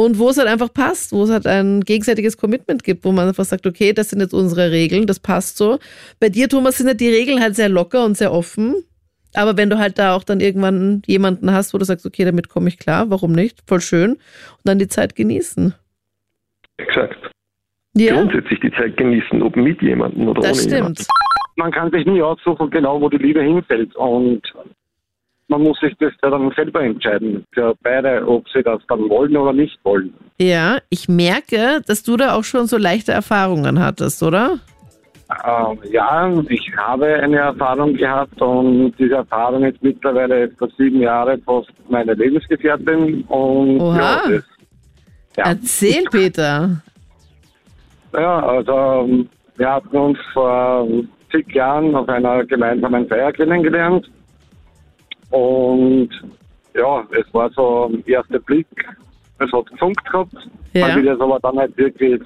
Und 0.02 0.18
wo 0.18 0.30
es 0.30 0.38
halt 0.38 0.48
einfach 0.48 0.74
passt, 0.74 1.12
wo 1.12 1.24
es 1.24 1.30
halt 1.30 1.46
ein 1.46 1.82
gegenseitiges 1.82 2.38
Commitment 2.38 2.86
gibt, 2.86 3.04
wo 3.04 3.12
man 3.12 3.28
einfach 3.28 3.44
sagt, 3.44 3.68
okay, 3.68 3.92
das 3.92 4.10
sind 4.10 4.22
jetzt 4.22 4.34
unsere 4.34 4.72
Regeln, 4.72 5.08
das 5.08 5.20
passt 5.20 5.58
so. 5.58 5.78
Bei 6.22 6.30
dir, 6.30 6.48
Thomas, 6.48 6.78
sind 6.78 6.88
ja 6.88 6.94
die 6.94 7.10
Regeln 7.10 7.42
halt 7.42 7.58
sehr 7.58 7.68
locker 7.68 8.06
und 8.06 8.16
sehr 8.16 8.32
offen. 8.32 8.76
Aber 9.34 9.58
wenn 9.58 9.70
du 9.70 9.78
halt 9.78 10.00
da 10.00 10.16
auch 10.16 10.24
dann 10.24 10.40
irgendwann 10.40 11.02
jemanden 11.06 11.52
hast, 11.52 11.74
wo 11.74 11.78
du 11.78 11.84
sagst, 11.84 12.06
okay, 12.06 12.24
damit 12.24 12.48
komme 12.48 12.70
ich 12.70 12.80
klar, 12.80 13.10
warum 13.10 13.34
nicht? 13.34 13.60
Voll 13.68 13.82
schön. 13.82 14.12
Und 14.12 14.20
dann 14.64 14.80
die 14.80 14.88
Zeit 14.88 15.18
genießen. 15.18 15.74
Exakt. 16.78 17.32
Ja. 17.94 18.14
Grundsätzlich 18.14 18.62
die 18.62 18.72
Zeit 18.72 18.96
genießen, 18.96 19.42
ob 19.42 19.58
mit 19.58 19.82
jemandem 19.82 20.30
oder 20.30 20.44
das 20.44 20.52
ohne 20.52 20.60
stimmt. 20.60 20.76
jemanden. 20.76 21.06
Man 21.58 21.72
kann 21.74 21.92
sich 21.92 22.06
nie 22.06 22.22
aussuchen, 22.22 22.70
genau 22.70 23.02
wo 23.02 23.10
die 23.10 23.18
Liebe 23.18 23.42
hinfällt. 23.42 23.94
Und 23.98 24.44
man 25.50 25.64
muss 25.64 25.80
sich 25.80 25.94
das 26.00 26.14
ja 26.24 26.30
dann 26.30 26.52
selber 26.56 26.82
entscheiden, 26.82 27.44
für 27.52 27.76
beide, 27.84 28.26
ob 28.28 28.48
sie 28.50 28.64
das 28.64 28.82
dann 28.88 29.10
wollen 29.10 29.36
oder 29.36 29.54
nicht 29.54 29.78
wollen. 29.84 30.14
Ja, 30.40 30.78
ich 30.90 31.10
merke, 31.10 31.82
dass 31.86 32.04
du 32.04 32.16
da 32.18 32.36
auch 32.36 32.44
schon 32.44 32.68
so 32.68 32.78
leichte 32.78 33.12
Erfahrungen 33.12 33.80
hattest, 33.80 34.24
oder? 34.24 34.60
Ähm, 35.46 35.78
ja, 35.92 36.32
ich 36.48 36.72
habe 36.76 37.06
eine 37.06 37.38
Erfahrung 37.38 37.94
gehabt 37.94 38.42
und 38.42 38.94
diese 38.98 39.16
Erfahrung 39.16 39.64
ist 39.64 39.82
mittlerweile 39.84 40.44
etwa 40.44 40.68
sieben 40.78 41.02
Jahre 41.02 41.38
fast 41.46 41.72
meine 41.88 42.14
Lebensgefährtin. 42.14 43.22
Und 43.28 43.80
Oha. 43.80 43.98
Ja, 43.98 44.22
das, 44.28 44.44
ja. 45.38 45.44
Erzähl, 45.46 46.04
Peter. 46.12 46.82
Ja, 48.14 48.40
also 48.40 49.08
wir 49.56 49.72
hatten 49.72 49.98
uns 49.98 50.18
vor 50.34 50.88
zig 51.32 51.54
Jahren 51.54 51.96
auf 51.96 52.10
einer 52.10 52.44
gemeinsamen 52.46 53.08
Feier 53.08 53.32
kennengelernt. 53.32 54.10
Und 55.30 56.10
ja, 56.74 57.06
es 57.12 57.34
war 57.34 57.50
so 57.52 57.90
ein 57.92 58.04
erster 58.06 58.40
Blick, 58.40 58.68
es 59.40 59.52
hat 59.52 59.66
gefunkt 59.68 60.04
gehabt. 60.06 60.36
Ja. 60.74 60.88
Man 60.88 60.98
will 60.98 61.06
das 61.06 61.20
aber 61.20 61.40
dann 61.40 61.56
nicht 61.56 61.78
wirklich 61.78 62.22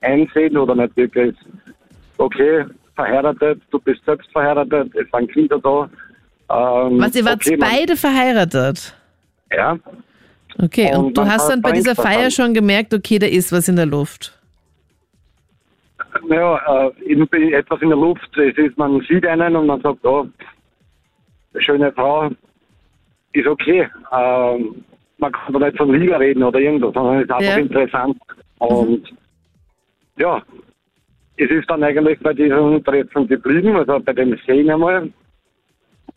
einsehen 0.00 0.56
oder 0.56 0.74
nicht 0.74 0.96
wirklich 0.96 1.34
okay, 2.18 2.64
verheiratet, 2.94 3.60
du 3.70 3.78
bist 3.80 4.04
selbst 4.04 4.30
verheiratet, 4.32 4.94
es 4.94 5.12
waren 5.12 5.26
Kinder 5.28 5.58
da. 5.58 5.88
Ähm, 6.50 7.00
Was, 7.00 7.14
ihr 7.14 7.24
wart 7.24 7.46
okay, 7.46 7.56
beide 7.56 7.96
verheiratet? 7.96 8.94
Ja. 9.50 9.78
Okay, 10.58 10.94
und, 10.94 11.06
und 11.06 11.18
du 11.18 11.26
hast 11.26 11.48
dann 11.48 11.62
bei 11.62 11.72
dieser 11.72 11.94
Feier 11.94 12.30
schon 12.30 12.52
gemerkt, 12.52 12.92
okay, 12.92 13.18
da 13.18 13.26
ist 13.26 13.52
was 13.52 13.68
in 13.68 13.76
der 13.76 13.86
Luft. 13.86 14.38
Naja, 16.28 16.90
äh, 17.06 17.52
etwas 17.52 17.80
in 17.80 17.88
der 17.88 17.98
Luft. 17.98 18.36
Es 18.36 18.56
ist, 18.58 18.76
man 18.76 19.00
sieht 19.08 19.26
einen 19.26 19.56
und 19.56 19.66
man 19.66 19.80
sagt, 19.80 20.04
oh, 20.04 20.26
schöne 21.58 21.92
Frau, 21.92 22.30
ist 23.32 23.46
okay. 23.46 23.88
Ähm, 24.12 24.84
man 25.18 25.32
kann 25.32 25.52
da 25.52 25.58
nicht 25.60 25.76
von 25.76 25.92
Liga 25.92 26.16
reden 26.16 26.42
oder 26.42 26.58
irgendwas, 26.58 26.94
sondern 26.94 27.18
es 27.18 27.24
ist 27.24 27.30
einfach 27.30 27.44
ja. 27.44 27.56
interessant. 27.56 28.18
Und 28.58 29.10
mhm. 29.10 29.18
ja, 30.16 30.42
es 31.36 31.50
ist 31.50 31.70
dann 31.70 31.82
eigentlich 31.82 32.18
bei 32.20 32.34
diesem 32.34 32.82
Treffen 32.84 33.26
geblieben, 33.26 33.76
also 33.76 34.00
bei 34.00 34.12
dem 34.12 34.36
Sehen 34.46 34.70
einmal. 34.70 35.10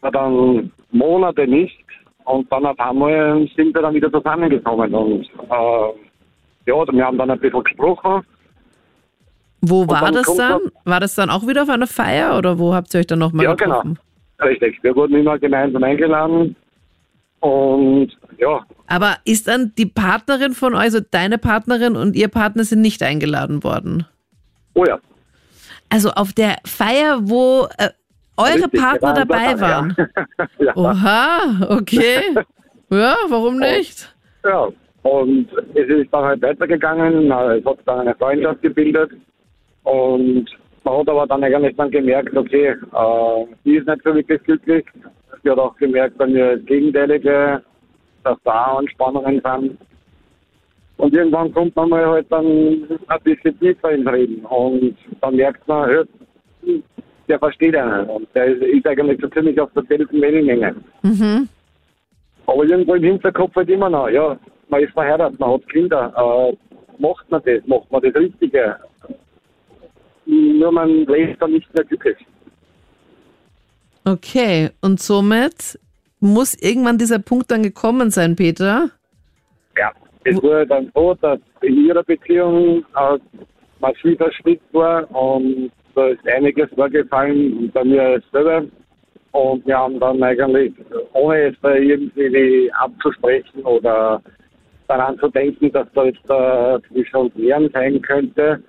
War 0.01 0.11
dann 0.11 0.71
Monate 0.91 1.47
nicht 1.47 1.85
und 2.25 2.51
dann 2.51 2.65
auf 2.65 2.79
einmal 2.79 3.47
sind 3.55 3.73
wir 3.73 3.81
dann 3.81 3.93
wieder 3.93 4.11
zusammengekommen 4.11 4.93
und 4.93 5.25
äh, 5.25 5.93
ja, 6.67 6.87
wir 6.91 7.05
haben 7.05 7.17
dann 7.17 7.31
ein 7.31 7.39
bisschen 7.39 7.63
gesprochen. 7.63 8.23
Wo 9.61 9.87
war 9.87 10.11
das 10.11 10.35
dann? 10.35 10.61
War 10.83 10.99
das 10.99 11.15
dann 11.15 11.29
auch 11.29 11.47
wieder 11.47 11.63
auf 11.63 11.69
einer 11.69 11.87
Feier 11.87 12.37
oder 12.37 12.59
wo 12.59 12.73
habt 12.73 12.93
ihr 12.93 12.99
euch 12.99 13.07
dann 13.07 13.19
nochmal 13.19 13.45
ja, 13.45 13.53
getroffen? 13.53 13.97
Richtig. 14.41 14.83
Wir 14.83 14.95
wurden 14.95 15.15
immer 15.15 15.39
gemeinsam 15.39 15.83
eingeladen 15.83 16.55
und 17.39 18.09
ja. 18.37 18.65
Aber 18.87 19.17
ist 19.25 19.47
dann 19.47 19.73
die 19.77 19.85
Partnerin 19.85 20.53
von 20.53 20.73
euch, 20.73 20.81
also 20.81 20.99
deine 20.99 21.37
Partnerin 21.37 21.95
und 21.95 22.15
ihr 22.15 22.27
Partner 22.27 22.63
sind 22.63 22.81
nicht 22.81 23.03
eingeladen 23.03 23.63
worden? 23.63 24.05
Oh 24.73 24.83
ja. 24.85 24.99
Also 25.89 26.09
auf 26.11 26.33
der 26.33 26.57
Feier, 26.65 27.19
wo 27.21 27.67
äh, 27.77 27.89
eure 28.37 28.65
Richtig, 28.65 28.81
Partner 28.81 29.13
dabei 29.13 29.59
waren. 29.59 29.95
Ja. 29.97 30.47
ja. 30.59 30.75
Oha, 30.75 31.67
okay. 31.69 32.21
ja, 32.89 33.15
warum 33.29 33.57
nicht? 33.57 34.13
Ja, 34.43 34.67
und 35.03 35.47
es 35.75 35.87
ist 35.87 36.11
dann 36.11 36.23
halt 36.23 36.41
weitergegangen. 36.41 37.31
Es 37.31 37.65
hat 37.65 37.77
dann 37.85 37.99
eine 37.99 38.15
Freundschaft 38.15 38.61
gebildet. 38.61 39.11
Und 39.83 40.47
man 40.85 40.99
hat 40.99 41.09
aber 41.09 41.27
dann 41.27 41.43
eigentlich 41.43 41.75
dann 41.75 41.91
gemerkt, 41.91 42.35
okay, 42.37 42.69
äh, 42.69 43.45
die 43.65 43.77
ist 43.77 43.87
nicht 43.87 44.01
so 44.03 44.13
wirklich 44.13 44.41
glücklich. 44.43 44.85
Sie 45.43 45.49
hat 45.49 45.57
auch 45.57 45.75
gemerkt 45.77 46.17
bei 46.17 46.27
mir 46.27 46.55
das 46.55 46.65
Gegenteilige, 46.65 47.61
dass 48.23 48.37
da 48.43 48.77
Anspannungen 48.77 49.41
sind. 49.43 49.77
Und 50.97 51.13
irgendwann 51.13 51.53
kommt 51.53 51.75
man 51.75 51.89
mal 51.89 52.05
halt 52.05 52.31
dann 52.31 52.45
ein 52.45 53.21
bisschen 53.23 53.59
tiefer 53.59 53.91
ins 53.91 54.07
Reden. 54.07 54.45
Und 54.45 54.95
dann 55.21 55.35
merkt 55.35 55.67
man, 55.67 55.89
hört, 55.89 56.09
der 57.27 57.39
versteht 57.39 57.75
einen. 57.75 58.09
Und 58.09 58.27
der 58.33 58.45
ist 58.45 58.87
eigentlich 58.87 59.19
so 59.19 59.27
ziemlich 59.27 59.59
auf 59.59 59.71
derselben 59.73 60.21
Wellenlänge. 60.21 60.75
Mhm. 61.01 61.49
Aber 62.45 62.63
irgendwo 62.63 62.93
im 62.93 63.03
Hinterkopf 63.03 63.55
halt 63.55 63.69
immer 63.69 63.89
noch, 63.89 64.07
ja, 64.09 64.37
man 64.69 64.83
ist 64.83 64.93
verheiratet, 64.93 65.39
man 65.39 65.53
hat 65.53 65.69
Kinder. 65.69 66.13
Äh, 66.15 66.55
macht 67.01 67.29
man 67.29 67.41
das? 67.43 67.65
Macht 67.65 67.91
man 67.91 68.01
das 68.01 68.15
Richtige? 68.15 68.77
Nur 70.25 70.71
man 70.71 71.05
lebt 71.05 71.41
dann 71.41 71.51
nicht 71.51 71.73
mehr 71.73 71.83
glücklich. 71.83 72.17
Okay, 74.05 74.69
und 74.81 74.99
somit 74.99 75.79
muss 76.19 76.55
irgendwann 76.55 76.97
dieser 76.97 77.19
Punkt 77.19 77.51
dann 77.51 77.63
gekommen 77.63 78.11
sein, 78.11 78.35
Peter? 78.35 78.89
Ja. 79.77 79.91
Es 80.23 80.41
wurde 80.41 80.65
dann 80.65 80.91
so, 80.95 81.13
dass 81.21 81.39
in 81.61 81.85
ihrer 81.85 82.03
Beziehung 82.03 82.83
ein 82.93 83.19
massiver 83.79 84.31
Schritt 84.31 84.61
war 84.71 85.09
und 85.11 85.71
da 85.93 86.07
ist 86.07 86.27
einiges 86.27 86.69
vorgefallen 86.75 87.71
bei 87.71 87.83
mir 87.83 88.21
selber. 88.31 88.65
Und 89.31 89.65
wir 89.67 89.77
haben 89.77 89.99
dann 89.99 90.23
eigentlich, 90.23 90.73
ohne 91.13 91.49
es 91.49 91.55
da 91.61 91.75
irgendwie 91.75 92.71
abzusprechen 92.73 93.63
oder 93.63 94.21
daran 94.87 95.17
zu 95.19 95.27
denken, 95.29 95.71
dass 95.71 95.87
da 95.93 96.05
jetzt 96.05 96.29
äh, 96.29 96.79
zwischen 96.87 97.15
uns 97.15 97.35
Lehren 97.35 97.69
sein 97.73 98.01
könnte, 98.01 98.63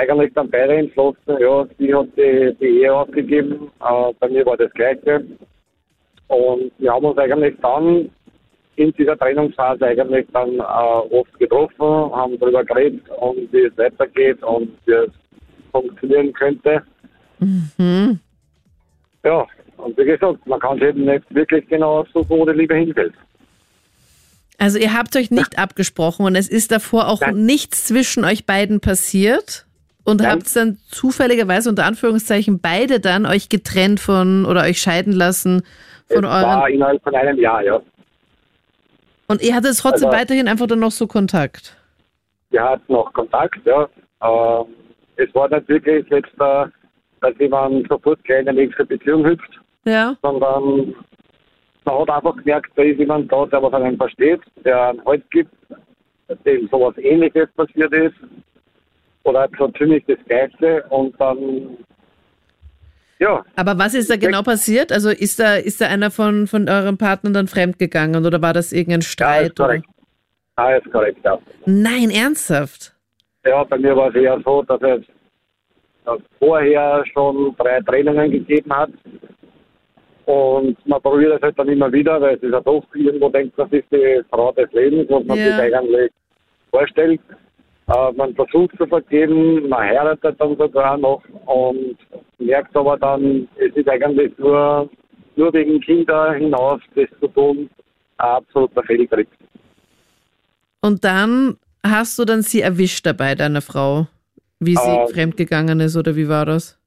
eigentlich 0.00 0.32
dann 0.34 0.50
beide 0.50 0.76
entschlossen, 0.76 1.36
ja, 1.38 1.66
sie 1.78 1.94
hat 1.94 2.08
die, 2.16 2.56
die 2.60 2.80
Ehe 2.80 2.94
aufgegeben, 2.94 3.70
äh, 3.80 4.12
bei 4.18 4.28
mir 4.28 4.46
war 4.46 4.56
das 4.56 4.72
Gleiche. 4.72 5.24
Und 6.28 6.72
wir 6.78 6.92
haben 6.92 7.04
uns 7.04 7.18
eigentlich 7.18 7.54
dann 7.60 8.08
in 8.76 8.92
dieser 8.94 9.18
Trainingsphase 9.18 9.86
eigentlich 9.86 10.26
dann 10.32 10.58
äh, 10.58 10.62
oft 10.62 11.38
getroffen, 11.38 11.86
haben 12.14 12.38
darüber 12.38 12.64
geredet 12.64 13.02
und 13.18 13.52
wie 13.52 13.64
es 13.64 13.76
weitergeht 13.76 14.42
und 14.42 14.70
wie 14.86 14.92
es 14.92 15.10
funktionieren 15.70 16.32
könnte. 16.32 16.82
Mhm. 17.38 18.20
Ja, 19.24 19.46
und 19.76 19.98
wie 19.98 20.04
gesagt, 20.04 20.46
man 20.46 20.60
kann 20.60 20.78
es 20.78 20.88
eben 20.88 21.04
nicht 21.04 21.34
wirklich 21.34 21.68
genau 21.68 22.06
so, 22.14 22.26
wo 22.28 22.46
die 22.46 22.52
Liebe 22.52 22.74
hinfällt. 22.74 23.14
Also 24.56 24.78
ihr 24.78 24.92
habt 24.92 25.16
euch 25.16 25.30
nicht 25.30 25.54
ja. 25.54 25.62
abgesprochen 25.62 26.26
und 26.26 26.36
es 26.36 26.48
ist 26.48 26.70
davor 26.70 27.08
auch 27.08 27.20
Nein. 27.20 27.44
nichts 27.46 27.86
zwischen 27.86 28.24
euch 28.24 28.46
beiden 28.46 28.80
passiert 28.80 29.66
und 30.04 30.26
habt 30.26 30.42
es 30.42 30.54
dann 30.54 30.78
zufälligerweise 30.88 31.68
unter 31.68 31.84
Anführungszeichen 31.84 32.60
beide 32.60 33.00
dann 33.00 33.26
euch 33.26 33.48
getrennt 33.48 34.00
von 34.00 34.46
oder 34.46 34.62
euch 34.62 34.80
scheiden 34.80 35.12
lassen 35.12 35.62
von 36.08 36.24
es 36.24 36.30
euren. 36.30 36.42
War 36.42 36.68
innerhalb 36.68 37.02
von 37.02 37.14
einem 37.14 37.38
Jahr, 37.38 37.62
ja. 37.62 37.80
Und 39.28 39.42
ihr 39.42 39.54
hattet 39.54 39.78
trotzdem 39.78 40.08
also, 40.08 40.18
weiterhin 40.18 40.48
einfach 40.48 40.66
dann 40.66 40.80
noch 40.80 40.90
so 40.90 41.06
Kontakt? 41.06 41.76
Wir 42.50 42.62
hatten 42.62 42.92
noch 42.92 43.12
Kontakt, 43.12 43.60
ja. 43.64 43.88
Ähm, 44.22 44.66
es 45.16 45.32
war 45.34 45.48
nicht 45.48 45.68
wirklich 45.68 46.06
jetzt, 46.08 46.32
äh, 46.40 46.64
dass 47.20 47.38
jemand 47.38 47.86
sofort 47.88 48.22
gleich 48.24 48.40
in 48.40 48.48
eine 48.48 48.60
nächste 48.60 48.84
Beziehung 48.84 49.24
hüpft, 49.24 49.60
ja. 49.84 50.16
sondern 50.22 50.94
man 51.84 52.00
hat 52.00 52.10
einfach 52.10 52.36
gemerkt, 52.36 52.70
da 52.76 52.82
ist 52.82 52.98
jemand 52.98 53.30
da, 53.30 53.46
der 53.46 53.62
was 53.62 53.72
einen 53.72 53.96
versteht, 53.96 54.40
der 54.64 54.88
einen 54.88 55.04
Halt 55.04 55.30
gibt, 55.30 55.54
dem 56.44 56.68
sowas 56.68 56.96
ähnliches 56.98 57.48
passiert 57.56 57.92
ist 57.92 58.14
oder 59.24 59.48
so 59.58 59.68
ziemlich 59.68 60.04
das 60.06 60.18
Gleiche 60.26 60.84
und 60.88 61.18
dann 61.20 61.76
ja. 63.18 63.44
Aber 63.54 63.78
was 63.78 63.92
ist 63.92 64.08
da 64.08 64.16
genau 64.16 64.42
passiert? 64.42 64.92
Also 64.92 65.10
ist 65.10 65.38
da, 65.38 65.56
ist 65.56 65.82
da 65.82 65.88
einer 65.88 66.10
von, 66.10 66.46
von 66.46 66.70
euren 66.70 66.96
Partnern 66.96 67.34
dann 67.34 67.48
fremdgegangen 67.48 68.24
oder 68.24 68.40
war 68.40 68.54
das 68.54 68.72
irgendein 68.72 69.02
Streit? 69.02 69.58
Ja, 69.58 69.80
Ah, 70.60 70.74
ist 70.74 70.90
korrekt, 70.92 71.20
ja. 71.24 71.38
Nein, 71.64 72.10
ernsthaft? 72.10 72.94
Ja, 73.46 73.64
bei 73.64 73.78
mir 73.78 73.96
war 73.96 74.10
es 74.10 74.14
eher 74.14 74.38
so, 74.44 74.62
dass 74.62 74.80
es 74.82 76.22
vorher 76.38 77.02
schon 77.14 77.54
drei 77.56 77.80
Trainingen 77.80 78.30
gegeben 78.30 78.70
hat. 78.70 78.90
Und 80.26 80.76
man 80.86 81.00
probiert 81.00 81.36
es 81.36 81.42
halt 81.42 81.58
dann 81.58 81.68
immer 81.68 81.90
wieder, 81.90 82.20
weil 82.20 82.36
es 82.36 82.42
ist 82.42 82.52
ja 82.52 82.60
doch 82.60 82.84
irgendwo 82.94 83.30
denkt, 83.30 83.58
das 83.58 83.72
ist 83.72 83.86
die 83.90 84.22
Frau 84.30 84.52
des 84.52 84.70
Lebens, 84.72 85.06
was 85.08 85.24
man 85.24 85.38
ja. 85.38 85.44
sich 85.44 85.74
eigentlich 85.74 86.12
vorstellt. 86.70 87.20
Äh, 87.90 88.12
man 88.12 88.34
versucht 88.34 88.76
zu 88.76 88.86
vergeben, 88.86 89.68
man 89.68 89.80
heiratet 89.80 90.40
dann 90.40 90.56
sogar 90.56 90.96
noch 90.96 91.22
und 91.46 91.96
merkt 92.38 92.76
aber 92.76 92.96
dann, 92.96 93.48
es 93.56 93.74
ist 93.74 93.88
eigentlich 93.88 94.36
nur, 94.38 94.88
nur 95.34 95.52
wegen 95.52 95.80
Kinder 95.80 96.32
hinaus, 96.34 96.80
das 96.94 97.08
zu 97.20 97.26
tun, 97.28 97.68
ein 98.18 98.26
absoluter 98.26 98.82
Fehltritt. 98.84 99.28
Und 100.82 101.04
dann 101.04 101.56
hast 101.84 102.18
du 102.18 102.24
dann 102.24 102.42
sie 102.42 102.60
erwischt 102.60 103.04
dabei, 103.06 103.34
deine 103.34 103.60
Frau, 103.60 104.06
wie 104.60 104.76
sie 104.76 104.90
äh, 104.90 105.08
fremdgegangen 105.08 105.80
ist 105.80 105.96
oder 105.96 106.14
wie 106.14 106.28
war 106.28 106.46
das? 106.46 106.78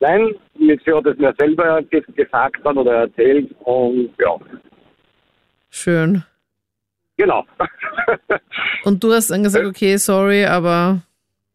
Nein, 0.00 0.34
sie 0.58 0.92
hat 0.92 1.06
es 1.06 1.16
mir 1.18 1.32
selber 1.38 1.80
gesagt 1.82 2.56
dann 2.64 2.76
oder 2.76 2.92
erzählt 3.02 3.54
und 3.60 4.10
ja. 4.18 4.36
Schön. 5.70 6.24
Genau. 7.16 7.44
und 8.84 9.02
du 9.02 9.12
hast 9.12 9.30
dann 9.30 9.42
gesagt, 9.42 9.64
okay, 9.64 9.96
sorry, 9.96 10.44
aber 10.44 11.02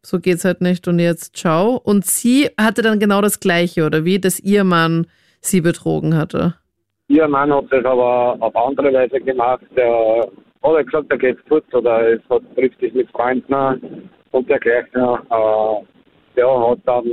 so 0.02 0.18
geht's 0.18 0.44
halt 0.44 0.60
nicht 0.60 0.88
und 0.88 0.98
jetzt 0.98 1.36
ciao. 1.36 1.76
Und 1.76 2.04
sie 2.04 2.50
hatte 2.58 2.82
dann 2.82 2.98
genau 2.98 3.20
das 3.20 3.40
Gleiche, 3.40 3.86
oder 3.86 4.04
wie? 4.04 4.18
Dass 4.18 4.40
ihr 4.40 4.64
Mann 4.64 5.06
sie 5.40 5.60
betrogen 5.60 6.16
hatte. 6.16 6.54
Ihr 7.08 7.28
Mann 7.28 7.52
hat 7.52 7.66
das 7.70 7.84
aber 7.84 8.36
auf 8.40 8.56
andere 8.56 8.92
Weise 8.92 9.20
gemacht. 9.20 9.64
Der 9.76 10.28
hat 10.62 10.86
gesagt, 10.86 11.06
er 11.10 11.18
geht 11.18 11.48
kurz 11.48 11.64
oder 11.72 12.12
es 12.12 12.20
hat, 12.30 12.42
trifft 12.54 12.80
sich 12.80 12.92
mit 12.94 13.10
Freunden 13.10 14.08
und 14.30 14.48
dergleichen. 14.48 15.02
Äh, 15.02 15.84
der 16.36 16.68
hat 16.68 16.78
dann 16.86 17.04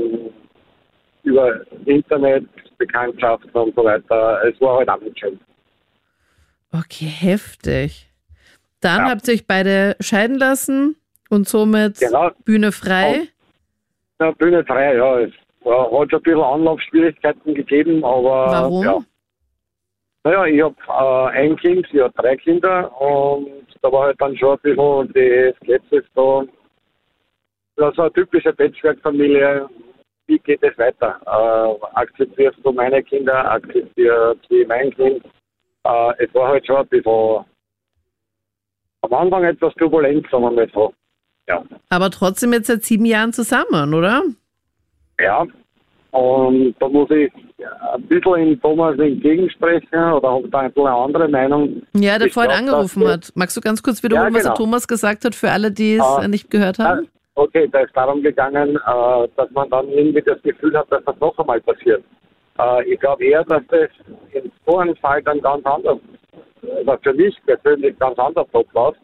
über 1.24 1.60
Internet, 1.86 2.46
Bekanntschaften 2.78 3.52
und 3.52 3.76
so 3.76 3.84
weiter. 3.84 4.42
Es 4.46 4.60
war 4.62 4.78
halt 4.78 4.90
auch 4.90 5.02
nicht 5.02 5.20
schön. 5.20 5.40
Okay, 6.72 7.06
heftig. 7.06 8.09
Dann 8.82 9.06
ja. 9.06 9.10
habt 9.10 9.28
ihr 9.28 9.34
euch 9.34 9.48
beide 9.48 9.96
scheiden 10.00 10.38
lassen 10.38 10.96
und 11.30 11.48
somit 11.48 12.00
genau. 12.00 12.32
Bühne 12.46 12.72
frei. 12.72 13.28
Ja, 14.20 14.32
Bühne 14.32 14.64
frei, 14.66 14.96
ja. 14.96 15.20
Es 15.20 15.32
hat 15.66 16.10
schon 16.10 16.20
ein 16.20 16.24
bisschen 16.24 16.42
Anlaufschwierigkeiten 16.42 17.54
gegeben, 17.54 18.04
aber. 18.04 18.52
Warum? 18.52 18.84
Ja. 18.84 19.00
Naja, 20.24 20.46
ich 20.46 20.62
habe 20.62 20.76
äh, 21.34 21.38
ein 21.38 21.56
Kind, 21.58 21.88
sie 21.92 22.02
hat 22.02 22.14
drei 22.18 22.36
Kinder 22.36 22.92
und 23.02 23.66
da 23.82 23.92
war 23.92 24.08
halt 24.08 24.20
dann 24.20 24.36
schon 24.38 24.58
ein 24.58 24.62
bisschen 24.62 25.14
die 25.14 25.54
Skepsis 25.58 26.04
da. 26.14 26.44
Das 27.78 27.98
war 27.98 28.06
eine 28.06 28.14
typische 28.14 28.52
Patchwork-Familie. 28.52 29.70
Wie 30.28 30.40
geht 30.40 30.62
es 30.62 30.78
weiter? 30.78 31.20
Äh, 31.26 31.86
akzeptierst 31.96 32.60
du 32.64 32.72
meine 32.74 33.02
Kinder? 33.02 33.50
Akzeptierst 33.50 34.40
du 34.50 34.66
mein 34.68 34.92
Kind? 34.92 35.26
Äh, 35.86 36.14
es 36.24 36.34
war 36.34 36.50
halt 36.50 36.66
schon 36.68 36.78
ein 36.78 36.88
bisschen 36.88 37.46
am 39.02 39.14
Anfang 39.14 39.44
etwas 39.44 39.74
turbulent, 39.76 40.26
sagen 40.30 40.44
wir 40.44 40.52
mal 40.52 40.70
so. 40.74 40.94
Ja. 41.48 41.64
Aber 41.90 42.10
trotzdem 42.12 42.54
jetzt 42.54 42.68
seit 42.68 42.84
sieben 42.84 43.06
Jahren 43.06 43.34
zusammen, 43.34 43.94
oder? 43.94 44.24
Ja. 45.20 45.46
Und 46.12 46.76
da 46.80 46.88
muss 46.88 47.10
ich 47.12 47.32
ein 47.94 48.02
bisschen 48.04 48.36
in 48.36 48.62
Thomas 48.62 48.98
entgegensprechen 48.98 50.14
oder 50.14 50.32
habe 50.32 50.50
da 50.50 50.60
ein 50.60 50.72
bisschen 50.72 50.88
eine 50.88 50.96
andere 50.96 51.28
Meinung. 51.28 51.82
Ja, 51.94 52.18
der 52.18 52.28
ich 52.28 52.34
vorhin 52.34 52.52
glaub, 52.52 52.60
angerufen 52.62 53.08
hat. 53.08 53.32
Magst 53.36 53.56
du 53.58 53.62
ganz 53.62 53.84
kurz 53.84 54.02
wiederholen, 54.02 54.34
ja, 54.34 54.40
genau. 54.40 54.40
was 54.40 54.44
der 54.44 54.54
genau. 54.54 54.66
Thomas 54.66 54.88
gesagt 54.88 55.26
hat, 55.26 55.36
für 55.36 55.52
alle, 55.52 55.72
die 55.72 55.96
es 55.96 56.04
uh, 56.04 56.28
nicht 56.28 56.50
gehört 56.50 56.80
haben? 56.80 57.08
Okay, 57.36 57.68
da 57.72 57.82
ist 57.82 57.96
darum 57.96 58.22
gegangen, 58.22 58.78
uh, 58.88 59.28
dass 59.38 59.52
man 59.52 59.70
dann 59.70 59.88
irgendwie 59.90 60.22
das 60.22 60.42
Gefühl 60.42 60.76
hat, 60.78 60.92
dass 60.92 61.04
das 61.06 61.20
noch 61.20 61.38
einmal 61.38 61.62
passiert. 61.62 62.04
Uh, 62.58 62.82
ich 62.86 63.00
glaube 63.00 63.24
eher, 63.24 63.44
dass 63.46 63.62
das 63.70 63.90
in 64.34 64.52
so 64.66 64.78
einem 64.78 64.96
Fall 64.98 65.22
dann 65.24 65.40
ganz 65.42 65.66
anders 65.66 66.00
war 66.86 66.98
für 67.00 67.14
mich 67.14 67.36
persönlich 67.46 67.98
ganz 68.00 68.18
anders 68.20 68.48
abläuft, 68.54 69.00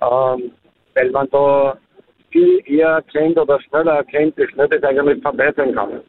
ähm, 0.00 0.52
weil 0.94 1.10
man 1.10 1.28
da 1.30 1.76
viel 2.30 2.60
eher 2.66 2.88
erkennt 2.88 3.38
oder 3.38 3.60
schneller 3.62 3.96
erkennt, 3.96 4.36
wie 4.36 4.46
schnell 4.48 4.68
das 4.68 4.82
eigentlich 4.82 5.22
vorbei 5.22 5.52
sein 5.56 5.74
kann. 5.74 6.00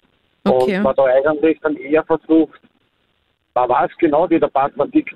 Okay. 0.46 0.78
Und 0.78 0.84
man 0.84 0.96
da 0.96 1.06
eigentlich 1.06 1.60
dann 1.62 1.76
eher 1.78 2.04
versucht, 2.04 2.60
man 3.56 3.70
weiß 3.70 3.92
genau, 3.98 4.30
wie 4.30 4.40
der 4.40 4.48
Partner 4.48 4.90
tickt 4.92 5.16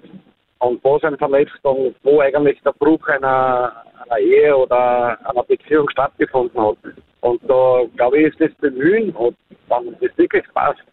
und 0.59 0.83
wo 0.83 0.97
sind 0.99 1.17
Verletzungen, 1.17 1.95
wo 2.03 2.19
eigentlich 2.19 2.61
der 2.63 2.73
Bruch 2.73 3.05
einer, 3.07 3.73
einer 4.05 4.19
Ehe 4.19 4.55
oder 4.55 5.17
einer 5.29 5.43
Beziehung 5.43 5.89
stattgefunden 5.89 6.61
hat. 6.61 6.77
Und 7.21 7.41
da, 7.47 7.83
glaube 7.95 8.19
ich, 8.19 8.27
ist 8.27 8.41
das 8.41 8.53
Bemühen 8.59 9.11
und 9.11 9.35
dann 9.69 9.95
das 10.01 10.17
wirklich 10.17 10.43
passt, 10.53 10.83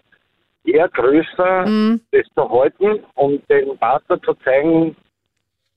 eher 0.65 0.89
größer, 0.89 1.67
mhm. 1.67 2.01
das 2.13 2.27
zu 2.35 2.51
halten 2.51 3.05
und 3.15 3.49
den 3.51 3.77
Partner 3.79 4.21
zu 4.23 4.35
zeigen, 4.35 4.97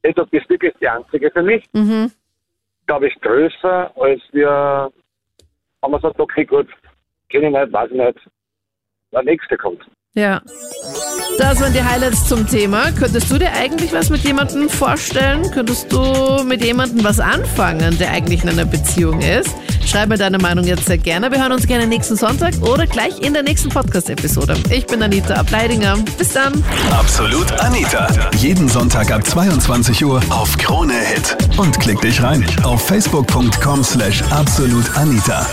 hey, 0.03 0.13
du 0.13 0.25
bist 0.27 0.49
wirklich 0.49 0.73
die 0.81 0.87
Einzige 0.87 1.31
für 1.31 1.43
mich. 1.43 1.65
Mhm. 1.73 2.11
Glaube 2.85 3.07
ich, 3.07 3.19
größer, 3.21 3.91
als 3.97 4.21
wir, 4.31 4.91
wenn 5.81 5.91
man 5.91 6.01
sagt, 6.01 6.19
okay, 6.19 6.45
gut, 6.45 6.67
kenne 7.29 7.47
ich 7.47 7.53
nicht, 7.53 7.73
weiß 7.73 7.91
ich 7.91 7.97
nicht, 7.97 8.19
der 9.11 9.23
nächste 9.23 9.57
kommt. 9.57 9.85
Ja. 10.15 10.41
Das 11.39 11.59
waren 11.59 11.73
die 11.73 11.83
Highlights 11.83 12.27
zum 12.27 12.47
Thema. 12.47 12.91
Könntest 12.91 13.31
du 13.31 13.39
dir 13.39 13.51
eigentlich 13.53 13.91
was 13.91 14.09
mit 14.09 14.23
jemandem 14.23 14.69
vorstellen? 14.69 15.49
Könntest 15.51 15.91
du 15.91 16.43
mit 16.43 16.63
jemandem 16.63 17.03
was 17.03 17.19
anfangen, 17.19 17.97
der 17.97 18.11
eigentlich 18.11 18.43
in 18.43 18.49
einer 18.49 18.65
Beziehung 18.65 19.19
ist? 19.21 19.49
Schreib 19.85 20.09
mir 20.09 20.17
deine 20.17 20.37
Meinung 20.37 20.65
jetzt 20.65 20.85
sehr 20.85 20.99
gerne. 20.99 21.31
Wir 21.31 21.41
hören 21.41 21.51
uns 21.51 21.65
gerne 21.65 21.87
nächsten 21.87 22.15
Sonntag 22.15 22.53
oder 22.61 22.85
gleich 22.85 23.19
in 23.19 23.33
der 23.33 23.43
nächsten 23.43 23.69
Podcast-Episode. 23.69 24.55
Ich 24.69 24.85
bin 24.85 25.01
Anita 25.01 25.33
Ableidinger. 25.33 25.97
Bis 26.17 26.33
dann. 26.33 26.63
Absolut 26.91 27.51
Anita. 27.59 28.07
Jeden 28.37 28.69
Sonntag 28.69 29.11
ab 29.11 29.25
22 29.25 30.05
Uhr 30.05 30.21
auf 30.29 30.57
Krone 30.57 30.93
Hit. 30.93 31.35
Und 31.57 31.79
klick 31.79 31.99
dich 32.01 32.21
rein 32.21 32.45
auf 32.63 32.85
facebook.com/slash 32.87 34.21
absolutanita. 34.29 35.45